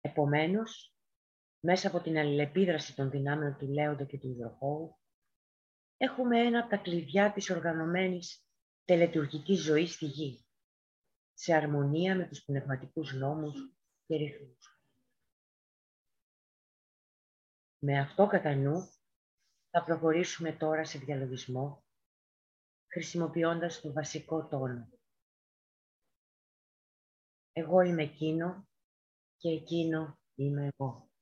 Επομένως, 0.00 0.94
μέσα 1.60 1.88
από 1.88 2.00
την 2.00 2.18
αλληλεπίδραση 2.18 2.94
των 2.94 3.10
δυνάμεων 3.10 3.56
του 3.58 3.66
Λέοντα 3.66 4.04
και 4.04 4.18
του 4.18 4.28
Ιδροχώου, 4.28 4.96
έχουμε 5.96 6.40
ένα 6.40 6.58
από 6.58 6.68
τα 6.68 6.76
κλειδιά 6.76 7.32
της 7.32 7.50
οργανωμένης 7.50 8.44
τελετουργικής 8.84 9.62
ζωής 9.62 9.92
στη 9.92 10.04
γη, 10.04 10.43
σε 11.34 11.54
αρμονία 11.54 12.16
με 12.16 12.28
τους 12.28 12.44
πνευματικούς 12.44 13.12
νόμους 13.12 13.54
και 14.06 14.16
ρυθμούς. 14.16 14.78
Με 17.78 17.98
αυτό 17.98 18.26
κατά 18.26 18.54
νου, 18.54 18.88
θα 19.70 19.84
προχωρήσουμε 19.84 20.52
τώρα 20.52 20.84
σε 20.84 20.98
διαλογισμό, 20.98 21.84
χρησιμοποιώντας 22.86 23.80
το 23.80 23.92
βασικό 23.92 24.48
τόνο. 24.48 24.88
Εγώ 27.52 27.80
είμαι 27.80 28.02
εκείνο 28.02 28.68
και 29.36 29.48
εκείνο 29.48 30.18
είμαι 30.34 30.70
εγώ. 30.76 31.13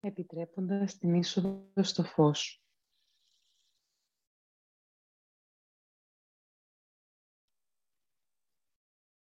Επιτρέποντας 0.00 0.98
την 0.98 1.14
είσοδο 1.14 1.70
στο 1.82 2.04
φως. 2.04 2.64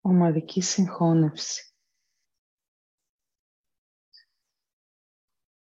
Ομαδική 0.01 0.61
συγχώνευση. 0.61 1.73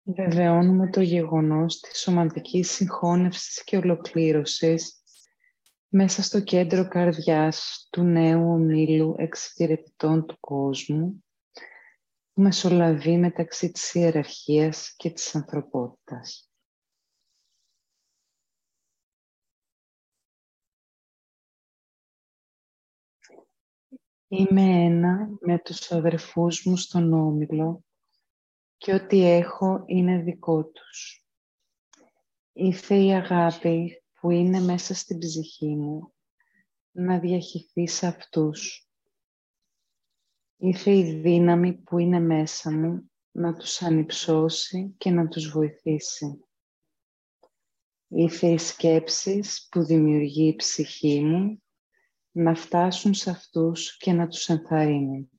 Βεβαιώνουμε 0.05 0.91
το 0.91 1.01
γεγονός 1.01 1.81
της 1.81 2.07
ομαδικής 2.07 2.71
συγχώνευσης 2.71 3.65
και 3.65 3.77
ολοκλήρωσης 3.77 5.03
μέσα 5.89 6.23
στο 6.23 6.43
κέντρο 6.43 6.89
καρδιάς 6.89 7.89
του 7.91 8.03
νέου 8.03 8.51
ομίλου 8.51 9.15
εξυπηρετητών 9.19 10.27
του 10.27 10.37
κόσμου 10.41 11.25
που 12.33 12.43
μεσολαβεί 12.43 13.17
μεταξύ 13.17 13.71
της 13.71 13.95
ιεραρχίας 13.95 14.95
και 14.97 15.11
της 15.11 15.35
ανθρωπότητας. 15.35 16.53
Είμαι 24.29 24.63
ένα 24.63 25.29
με 25.41 25.59
τους 25.59 25.93
αδερφούς 25.93 26.65
μου 26.65 26.77
στον 26.77 27.13
Όμιλο 27.13 27.85
και 28.77 28.95
ό,τι 28.95 29.25
έχω 29.25 29.85
είναι 29.87 30.23
δικό 30.23 30.65
τους. 30.65 31.27
Ήρθε 32.53 32.95
η 32.95 33.15
αγάπη 33.15 34.03
που 34.21 34.31
είναι 34.31 34.61
μέσα 34.61 34.95
στην 34.95 35.19
ψυχή 35.19 35.77
μου 35.77 36.15
να 36.91 37.19
διαχυθεί 37.19 37.89
σε 37.89 38.07
αυτούς 38.07 38.92
Ήρθε 40.65 40.91
η 40.91 41.21
δύναμη 41.21 41.73
που 41.73 41.99
είναι 41.99 42.21
μέσα 42.21 42.71
μου 42.71 43.11
να 43.33 43.55
τους 43.55 43.83
ανυψώσει 43.83 44.95
και 44.99 45.11
να 45.11 45.29
τους 45.29 45.51
βοηθήσει. 45.51 46.45
Ήρθε 48.09 48.47
οι 48.47 48.59
σκέψεις 48.59 49.69
που 49.71 49.85
δημιουργεί 49.85 50.47
η 50.47 50.57
ψυχή 50.57 51.21
μου 51.21 51.63
να 52.33 52.55
φτάσουν 52.55 53.15
σε 53.15 53.31
αυτούς 53.31 53.97
και 53.97 54.13
να 54.13 54.29
τους 54.29 54.49
ενθαρρύνουν. 54.49 55.31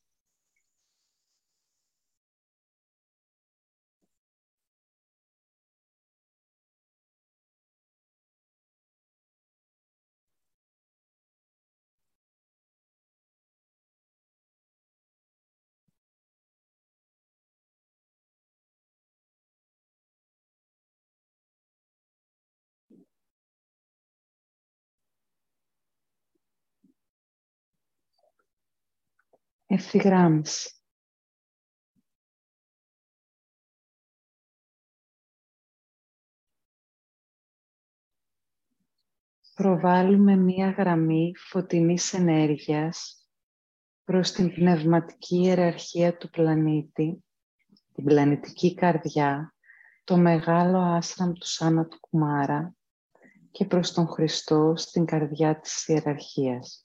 Ευθυγράμμιση. 29.73 30.71
Προβάλλουμε 39.53 40.36
μία 40.36 40.69
γραμμή 40.69 41.31
φωτεινής 41.38 42.13
ενέργειας 42.13 43.27
προς 44.03 44.31
την 44.31 44.53
πνευματική 44.53 45.36
ιεραρχία 45.36 46.17
του 46.17 46.29
πλανήτη, 46.29 47.23
την 47.93 48.03
πλανητική 48.03 48.73
καρδιά, 48.73 49.55
το 50.03 50.17
μεγάλο 50.17 50.79
άστραμ 50.79 51.31
του 51.33 51.47
Σάνα 51.47 51.88
του 51.88 51.99
Κουμάρα 51.99 52.75
και 53.51 53.65
προς 53.65 53.91
τον 53.91 54.07
Χριστό 54.07 54.73
στην 54.75 55.05
καρδιά 55.05 55.59
της 55.59 55.88
ιεραρχίας. 55.88 56.83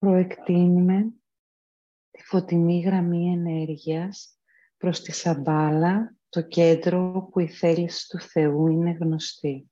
Προεκτείνουμε 0.00 1.12
τη 2.10 2.22
φωτεινή 2.22 2.80
γραμμή 2.80 3.32
ενέργειας 3.32 4.38
προς 4.76 5.00
τη 5.00 5.12
Σαμπάλα, 5.12 6.14
το 6.28 6.42
κέντρο 6.42 7.28
που 7.32 7.40
η 7.40 7.48
θέληση 7.48 8.08
του 8.08 8.20
Θεού 8.20 8.66
είναι 8.66 8.90
γνωστή. 8.90 9.69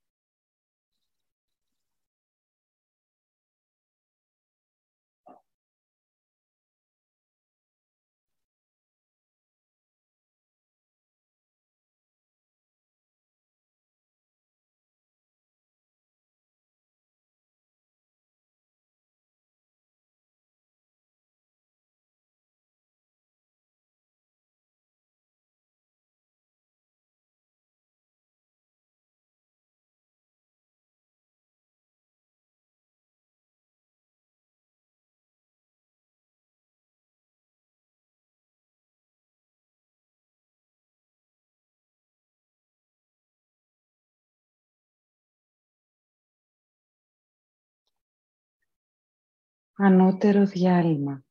Ανώτερο 49.80 50.44
διάλειμμα. 50.44 51.24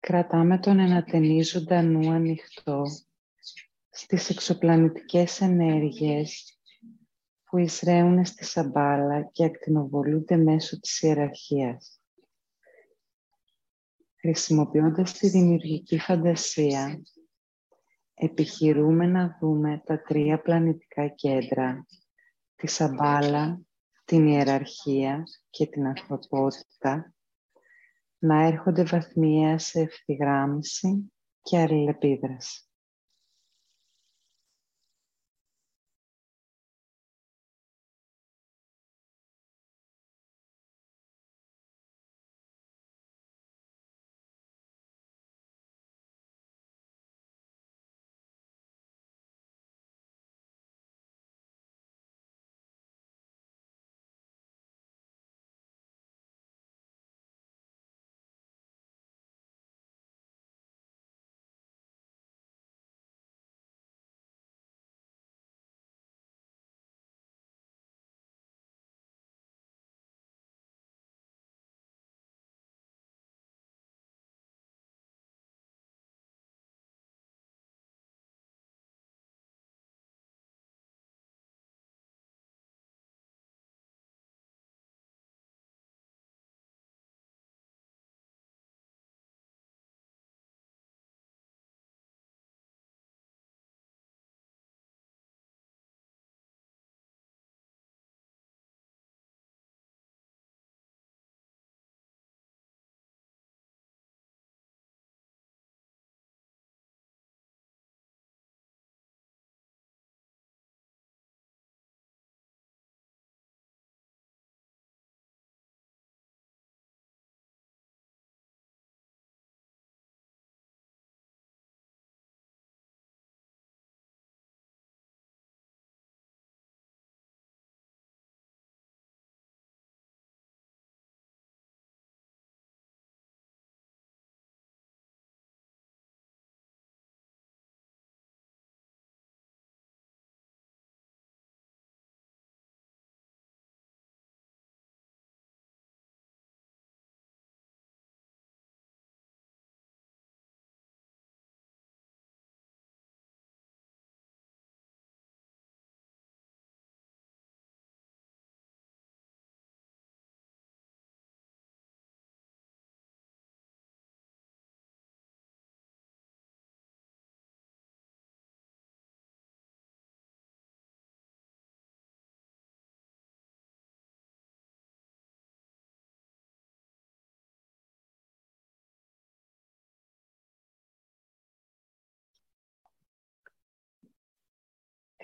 Κρατάμε 0.00 0.58
τον 0.58 0.78
ενατενίζοντα 0.78 1.82
νου 1.82 2.10
ανοιχτό 2.10 2.82
στις 3.90 4.30
εξωπλανητικές 4.30 5.40
ενέργειες 5.40 6.58
που 7.44 7.58
εισραίουν 7.58 8.24
στη 8.24 8.44
σαμπάλα 8.44 9.22
και 9.32 9.44
ακτινοβολούνται 9.44 10.36
μέσω 10.36 10.80
της 10.80 11.02
ιεραρχίας. 11.02 11.97
Χρησιμοποιώντας 14.20 15.12
τη 15.12 15.28
δημιουργική 15.28 15.98
φαντασία, 15.98 17.02
επιχειρούμε 18.14 19.06
να 19.06 19.38
δούμε 19.40 19.82
τα 19.84 20.02
τρία 20.02 20.40
πλανητικά 20.40 21.08
κέντρα, 21.08 21.86
τη 22.54 22.66
Σαμπάλα, 22.66 23.60
την 24.04 24.26
Ιεραρχία 24.26 25.22
και 25.50 25.66
την 25.66 25.86
Ανθρωπότητα, 25.86 27.14
να 28.18 28.42
έρχονται 28.42 28.82
βαθμιαία 28.82 29.58
σε 29.58 29.80
ευθυγράμμιση 29.80 31.12
και 31.42 31.58
αλληλεπίδραση. 31.58 32.67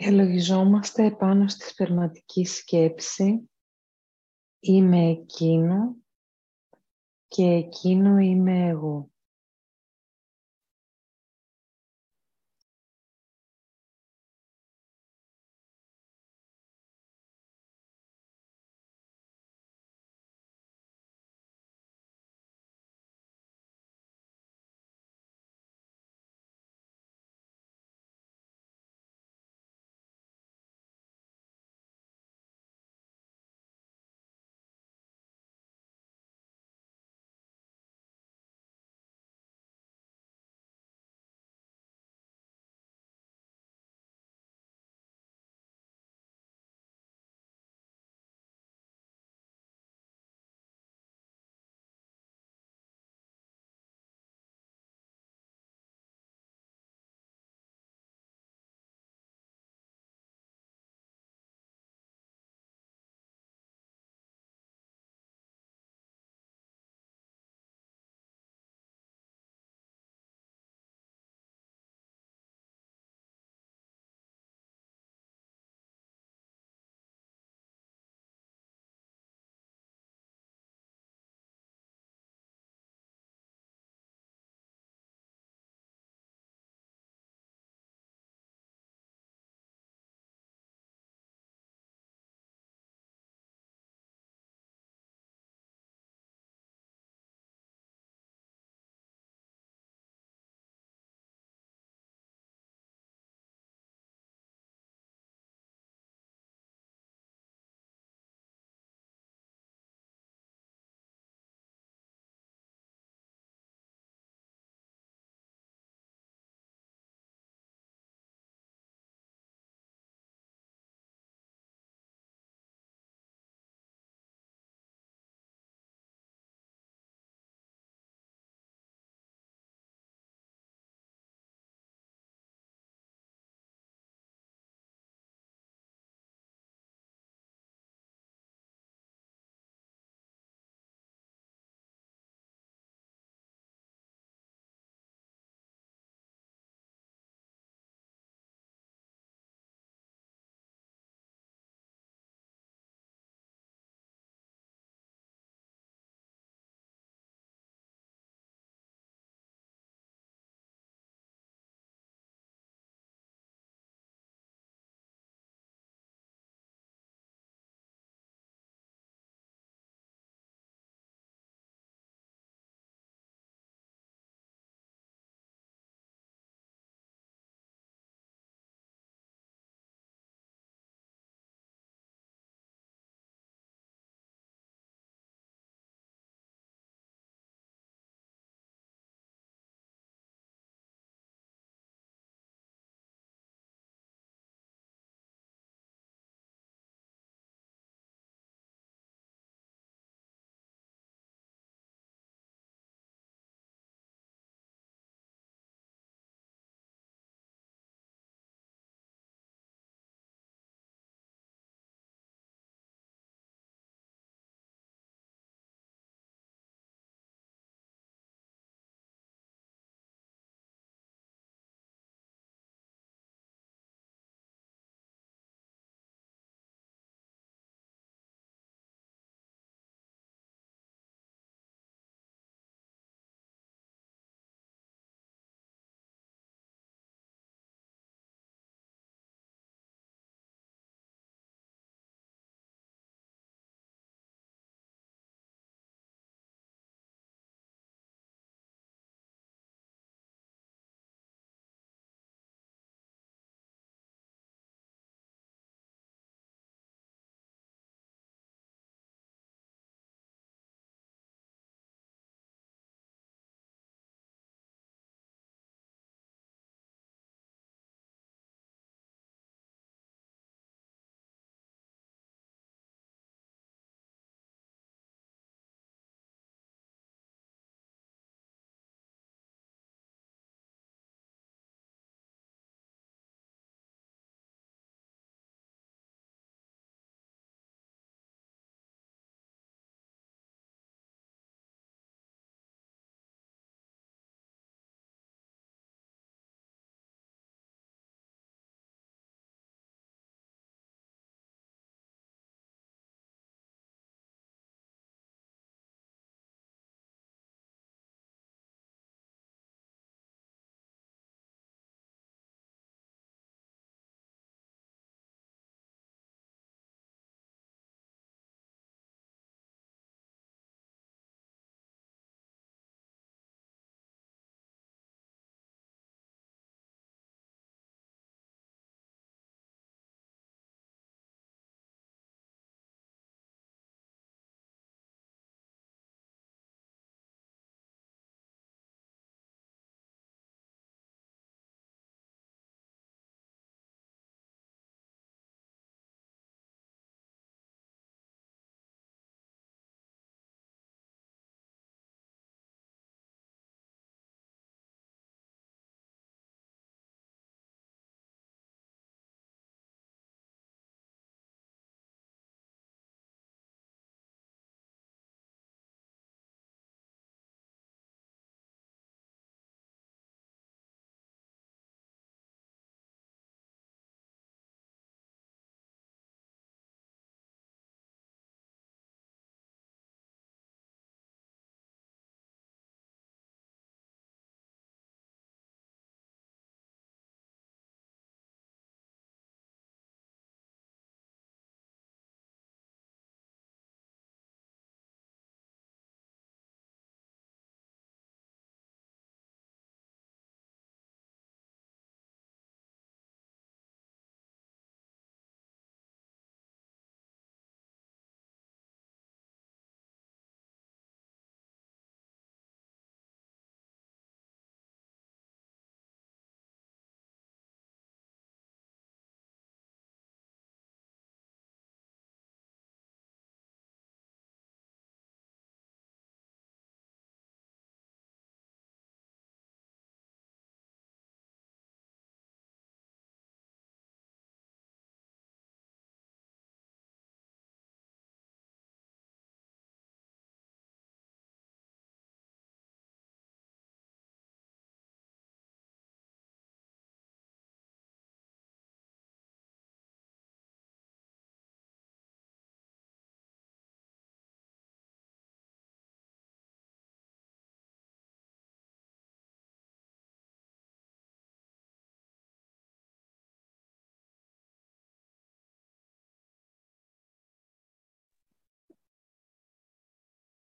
Διαλογιζόμαστε 0.06 1.04
επάνω 1.06 1.48
στη 1.48 1.68
σπερματική 1.68 2.44
σκέψη 2.44 3.50
«Είμαι 4.60 5.10
εκείνο 5.10 5.96
και 7.28 7.44
εκείνο 7.44 8.18
είμαι 8.18 8.66
εγώ». 8.68 9.10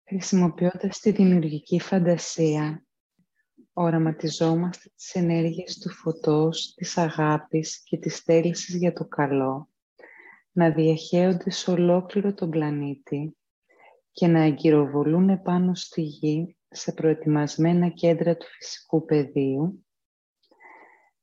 Χρησιμοποιώντας 0.09 0.99
τη 0.99 1.11
δημιουργική 1.11 1.79
φαντασία, 1.79 2.85
οραματιζόμαστε 3.73 4.89
τις 4.95 5.15
ενέργειες 5.15 5.77
του 5.77 5.89
φωτός, 5.89 6.73
της 6.73 6.97
αγάπης 6.97 7.83
και 7.83 7.97
της 7.97 8.19
θέλησης 8.19 8.75
για 8.75 8.93
το 8.93 9.05
καλό, 9.05 9.69
να 10.51 10.69
διαχέονται 10.71 11.49
σε 11.49 11.71
ολόκληρο 11.71 12.33
τον 12.33 12.49
πλανήτη 12.49 13.37
και 14.11 14.27
να 14.27 14.41
αγκυροβολούν 14.41 15.29
επάνω 15.29 15.75
στη 15.75 16.01
γη 16.01 16.57
σε 16.69 16.91
προετοιμασμένα 16.91 17.89
κέντρα 17.89 18.37
του 18.37 18.45
φυσικού 18.45 19.05
πεδίου, 19.05 19.85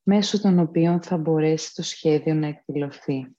μέσω 0.03 0.41
των 0.41 0.59
οποίων 0.59 1.03
θα 1.03 1.17
μπορέσει 1.17 1.75
το 1.75 1.83
σχέδιο 1.83 2.35
να 2.35 2.47
εκδηλωθεί. 2.47 3.36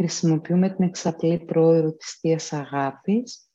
Χρησιμοποιούμε 0.00 0.74
την 0.74 0.84
εξαπλή 0.84 1.44
πρόεδρο 1.44 1.92
της 1.92 2.10
Θείας 2.10 2.52
Αγάπης 2.52 3.50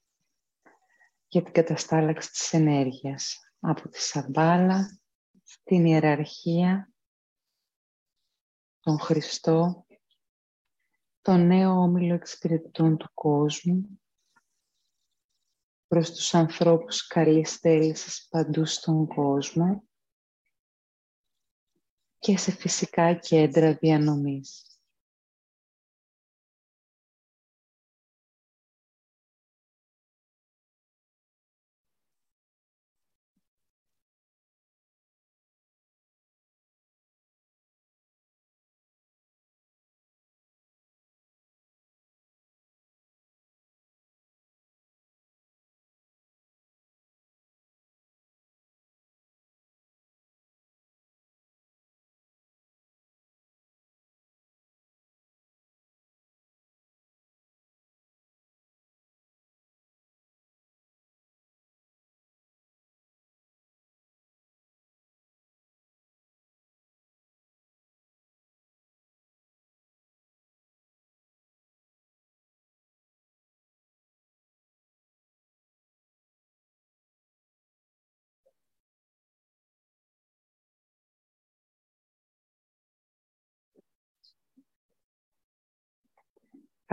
για 1.27 1.43
την 1.43 1.53
καταστάλαξη 1.53 2.29
της 2.31 2.53
ενέργειας 2.53 3.39
από 3.59 3.89
τη 3.89 4.01
Σαμπάλα, 4.01 4.99
την 5.63 5.85
Ιεραρχία, 5.85 6.93
τον 8.79 8.99
Χριστό, 8.99 9.85
τον 11.21 11.47
νέο 11.47 11.71
όμιλο 11.71 12.13
εξυπηρετών 12.13 12.97
του 12.97 13.09
κόσμου, 13.13 14.01
προς 15.87 16.11
τους 16.11 16.33
ανθρώπους 16.33 17.07
καλής 17.07 17.55
θέλησης 17.55 18.27
παντού 18.29 18.65
στον 18.65 19.07
κόσμο 19.07 19.83
και 22.19 22.37
σε 22.37 22.51
φυσικά 22.51 23.13
κέντρα 23.13 23.73
διανομής. 23.73 24.72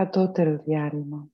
Κατώτερο 0.01 0.63
διάλειμμα. 0.63 1.29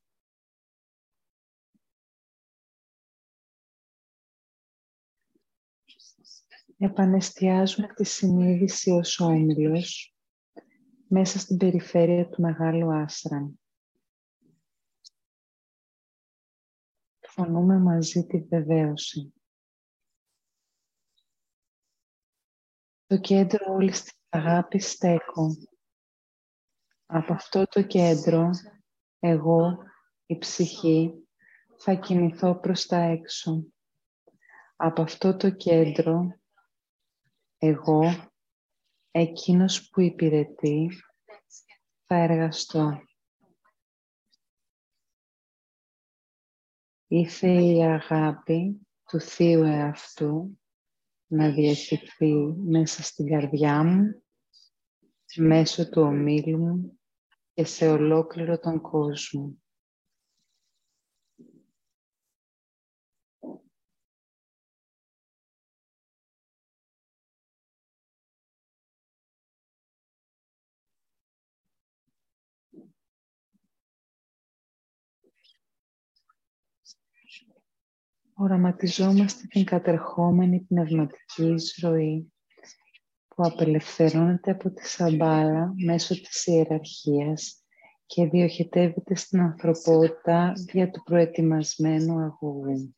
Επανεστιάζουμε 6.77 7.87
τη 7.87 8.03
συνείδηση 8.03 8.91
ως 8.91 9.19
όμιλος 9.19 10.15
μέσα 11.07 11.39
στην 11.39 11.57
περιφέρεια 11.57 12.29
του 12.29 12.41
Μεγάλου 12.41 12.93
Άστραμ. 12.93 13.53
Φωνούμε 17.19 17.79
μαζί 17.79 18.25
τη 18.25 18.39
βεβαίωση. 18.39 19.33
Το 23.05 23.19
κέντρο 23.19 23.73
όλης 23.73 24.01
της 24.01 24.13
αγάπης 24.29 24.91
στέκω 24.91 25.55
από 27.09 27.33
αυτό 27.33 27.65
το 27.67 27.83
κέντρο, 27.83 28.49
εγώ, 29.19 29.77
η 30.25 30.37
ψυχή, 30.37 31.27
θα 31.77 31.93
κινηθώ 31.93 32.59
προς 32.59 32.85
τα 32.85 32.97
έξω. 32.97 33.63
Από 34.75 35.01
αυτό 35.01 35.35
το 35.35 35.49
κέντρο, 35.49 36.39
εγώ, 37.57 38.31
εκείνος 39.11 39.89
που 39.89 40.01
υπηρετεί, 40.01 40.89
θα 42.05 42.15
εργαστώ. 42.15 43.01
Ήθε 47.07 47.61
η 47.61 47.83
αγάπη 47.83 48.87
του 49.05 49.19
Θείου 49.19 49.63
εαυτού 49.63 50.59
να 51.27 51.51
διαχειριστεί 51.51 52.33
μέσα 52.57 53.03
στην 53.03 53.27
καρδιά 53.27 53.83
μου, 53.83 54.23
μέσω 55.35 55.89
του 55.89 56.01
ομίλου 56.01 56.57
μου 56.57 56.96
και 57.57 57.65
σε 57.65 57.87
ολόκληρο 57.87 58.59
τον 58.59 58.81
κόσμο. 58.81 59.57
Οραματιζόμαστε 78.33 79.47
την 79.47 79.63
κατερχόμενη 79.63 80.59
πνευματική 80.59 81.55
ζωή 81.75 82.31
που 83.37 83.43
απελευθερώνεται 83.43 84.51
από 84.51 84.71
τη 84.71 84.87
σαμπάλα 84.87 85.73
μέσω 85.85 86.21
της 86.21 86.45
ιεραρχίας 86.45 87.63
και 88.05 88.25
διοχετεύεται 88.25 89.15
στην 89.15 89.39
ανθρωπότητα 89.39 90.53
για 90.71 90.89
του 90.91 91.03
προετοιμασμένου 91.03 92.19
αγωγού. 92.19 92.95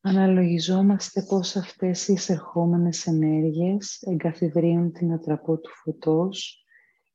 Αναλογιζόμαστε 0.00 1.22
πώς 1.22 1.56
αυτές 1.56 2.08
οι 2.08 2.12
εισερχόμενες 2.12 3.06
ενέργειες 3.06 4.02
εγκαθιδρύουν 4.02 4.92
την 4.92 5.12
ατραπό 5.12 5.58
του 5.58 5.70
φωτός 5.70 6.64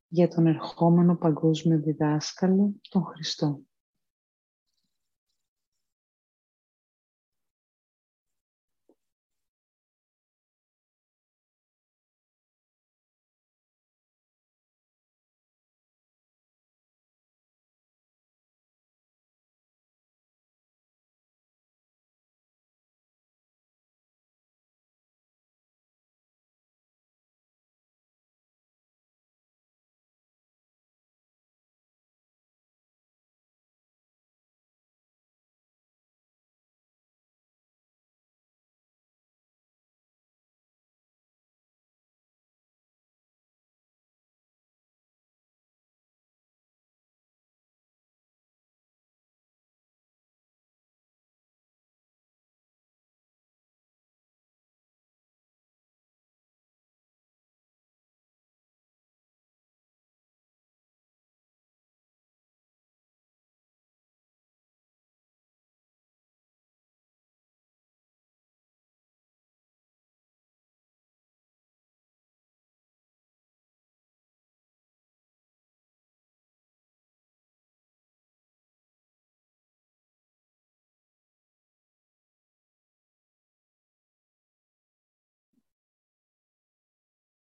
για 0.08 0.28
τον 0.28 0.48
ερχόμενο 0.48 1.16
παγκόσμιο 1.16 1.80
διδάσκαλο, 1.80 2.74
τον 2.90 3.04
Χριστό. 3.04 3.62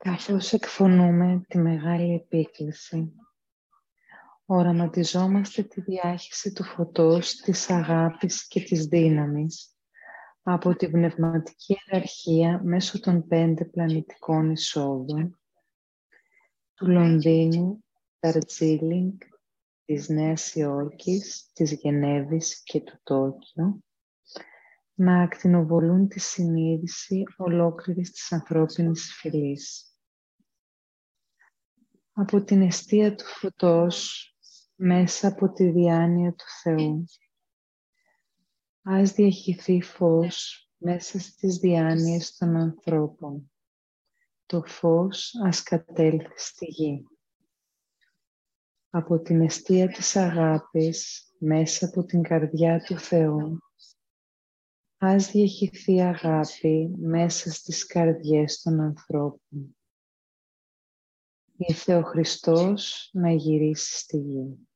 Καθώς 0.03 0.53
εκφωνούμε 0.53 1.45
τη 1.47 1.57
μεγάλη 1.57 2.13
επίκληση, 2.13 3.13
οραματιζόμαστε 4.45 5.63
τη 5.63 5.81
διάχυση 5.81 6.53
του 6.53 6.63
φωτός, 6.63 7.35
της 7.35 7.69
αγάπης 7.69 8.47
και 8.47 8.61
της 8.61 8.85
δύναμης 8.85 9.75
από 10.41 10.75
την 10.75 10.91
πνευματική 10.91 11.77
ιεραρχία 11.85 12.61
μέσω 12.63 12.99
των 12.99 13.27
πέντε 13.27 13.65
πλανητικών 13.65 14.51
εισόδων 14.51 15.39
του 16.73 16.87
Λονδίνου, 16.87 17.83
Ταρτζίλινγκ, 18.19 19.17
της 19.85 20.09
Νέας 20.09 20.55
Υόρκης, 20.55 21.51
της 21.53 21.71
Γενέβης 21.71 22.63
και 22.63 22.81
του 22.81 22.99
Τόκιο 23.03 23.83
να 24.93 25.21
ακτινοβολούν 25.21 26.07
τη 26.07 26.19
συνείδηση 26.19 27.23
ολόκληρης 27.37 28.11
της 28.11 28.31
ανθρώπινης 28.31 29.13
φυλής. 29.13 29.87
Από 32.13 32.43
την 32.43 32.61
αιστεία 32.61 33.15
του 33.15 33.25
φωτός, 33.25 34.27
μέσα 34.75 35.27
από 35.27 35.51
τη 35.51 35.69
διάνοια 35.69 36.31
του 36.31 36.45
Θεού. 36.61 37.05
Ας 38.81 39.11
διαχυθεί 39.11 39.81
φως 39.81 40.69
μέσα 40.77 41.19
στις 41.19 41.57
διάνοιες 41.57 42.35
των 42.37 42.55
ανθρώπων. 42.55 43.51
Το 44.45 44.63
φως 44.63 45.33
ας 45.45 45.63
κατέλθει 45.63 46.33
στη 46.35 46.65
γη. 46.65 47.07
Από 48.89 49.19
την 49.19 49.41
αιστεία 49.41 49.87
της 49.87 50.15
αγάπης, 50.15 51.31
μέσα 51.39 51.85
από 51.85 52.03
την 52.03 52.21
καρδιά 52.21 52.79
του 52.79 52.97
Θεού, 52.97 53.59
Ας 55.05 55.31
διαχυθεί 55.31 56.01
αγάπη 56.01 56.95
μέσα 56.97 57.51
στις 57.51 57.85
καρδιές 57.85 58.61
των 58.61 58.79
ανθρώπων. 58.79 59.77
Ήρθε 61.67 61.95
ο 61.95 62.03
Χριστός 62.03 63.09
να 63.13 63.31
γυρίσει 63.31 63.97
στη 63.97 64.17
γη. 64.17 64.67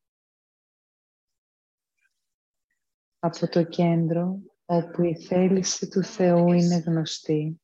Από 3.20 3.48
το 3.48 3.64
κέντρο, 3.64 4.40
όπου 4.66 5.04
η 5.04 5.16
θέληση 5.16 5.88
του 5.90 6.04
Θεού 6.04 6.54
είναι 6.54 6.76
γνωστή, 6.76 7.62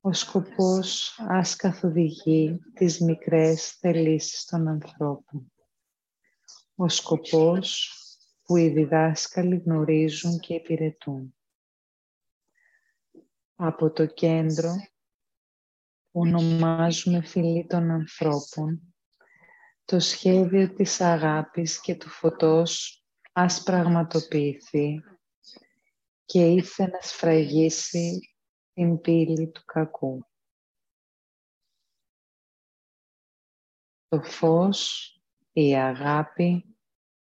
ο 0.00 0.12
σκοπός 0.12 1.18
ας 1.18 1.56
καθοδηγεί 1.56 2.60
τις 2.74 3.00
μικρές 3.00 3.70
θελήσεις 3.70 4.44
των 4.44 4.68
ανθρώπων. 4.68 5.52
Ο 6.74 6.88
σκοπός 6.88 7.92
που 8.42 8.56
οι 8.56 8.68
διδάσκαλοι 8.68 9.56
γνωρίζουν 9.56 10.38
και 10.38 10.54
υπηρετούν. 10.54 11.36
Από 13.54 13.90
το 13.90 14.06
κέντρο 14.06 14.72
που 14.72 14.93
ονομάζουμε 16.16 17.22
φυλή 17.22 17.66
των 17.66 17.90
ανθρώπων, 17.90 18.94
το 19.84 20.00
σχέδιο 20.00 20.72
της 20.72 21.00
αγάπης 21.00 21.80
και 21.80 21.96
του 21.96 22.08
φωτός 22.08 23.04
ας 23.32 23.62
πραγματοποιηθεί 23.62 25.02
και 26.24 26.44
ήρθε 26.44 26.86
να 26.86 26.98
σφραγίσει 27.00 28.34
την 28.72 29.00
πύλη 29.00 29.50
του 29.50 29.64
κακού. 29.64 30.26
Το 34.08 34.22
φως, 34.22 35.10
η 35.52 35.76
αγάπη 35.76 36.76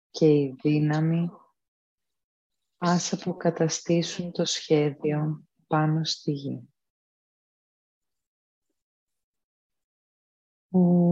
και 0.10 0.26
η 0.26 0.56
δύναμη 0.62 1.30
ας 2.78 3.14
αποκαταστήσουν 3.14 4.32
το 4.32 4.46
σχέδιο 4.46 5.48
πάνω 5.68 6.04
στη 6.04 6.32
γη. 6.32 6.71
Mm-hmm. 10.74 11.12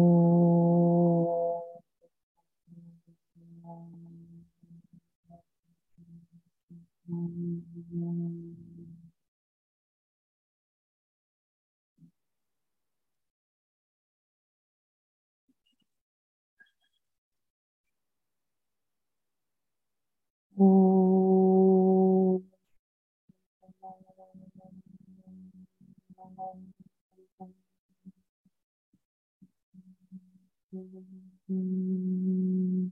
嗯。 31.47 32.91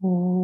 哦。 0.00 0.35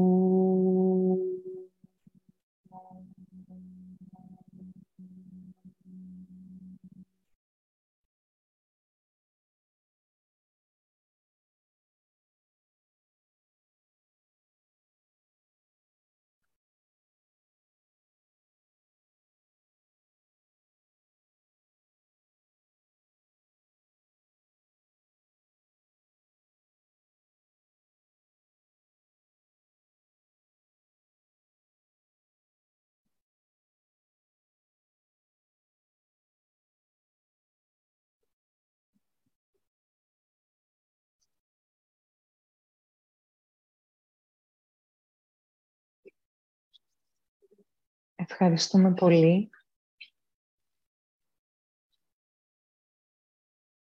Ευχαριστούμε 48.29 48.95
πολύ. 48.95 49.51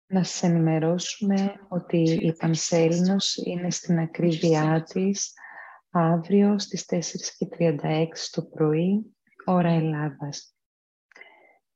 Να 0.07 0.25
σας 0.25 0.43
ενημερώσουμε 0.43 1.67
ότι 1.69 1.97
η 2.03 2.33
Πανσέλινος 2.33 3.37
είναι 3.37 3.71
στην 3.71 3.99
ακρίβειά 3.99 4.83
της 4.83 5.33
αύριο 5.91 6.59
στις 6.59 6.87
4.36 6.89 8.07
το 8.31 8.43
πρωί, 8.43 9.17
ώρα 9.45 9.71
Ελλάδας. 9.71 10.55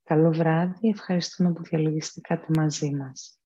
Καλό 0.02 0.30
βράδυ, 0.30 0.88
ευχαριστούμε 0.88 1.52
που 1.52 1.62
διαλογιστήκατε 1.62 2.46
μαζί 2.56 2.90
μας. 2.90 3.38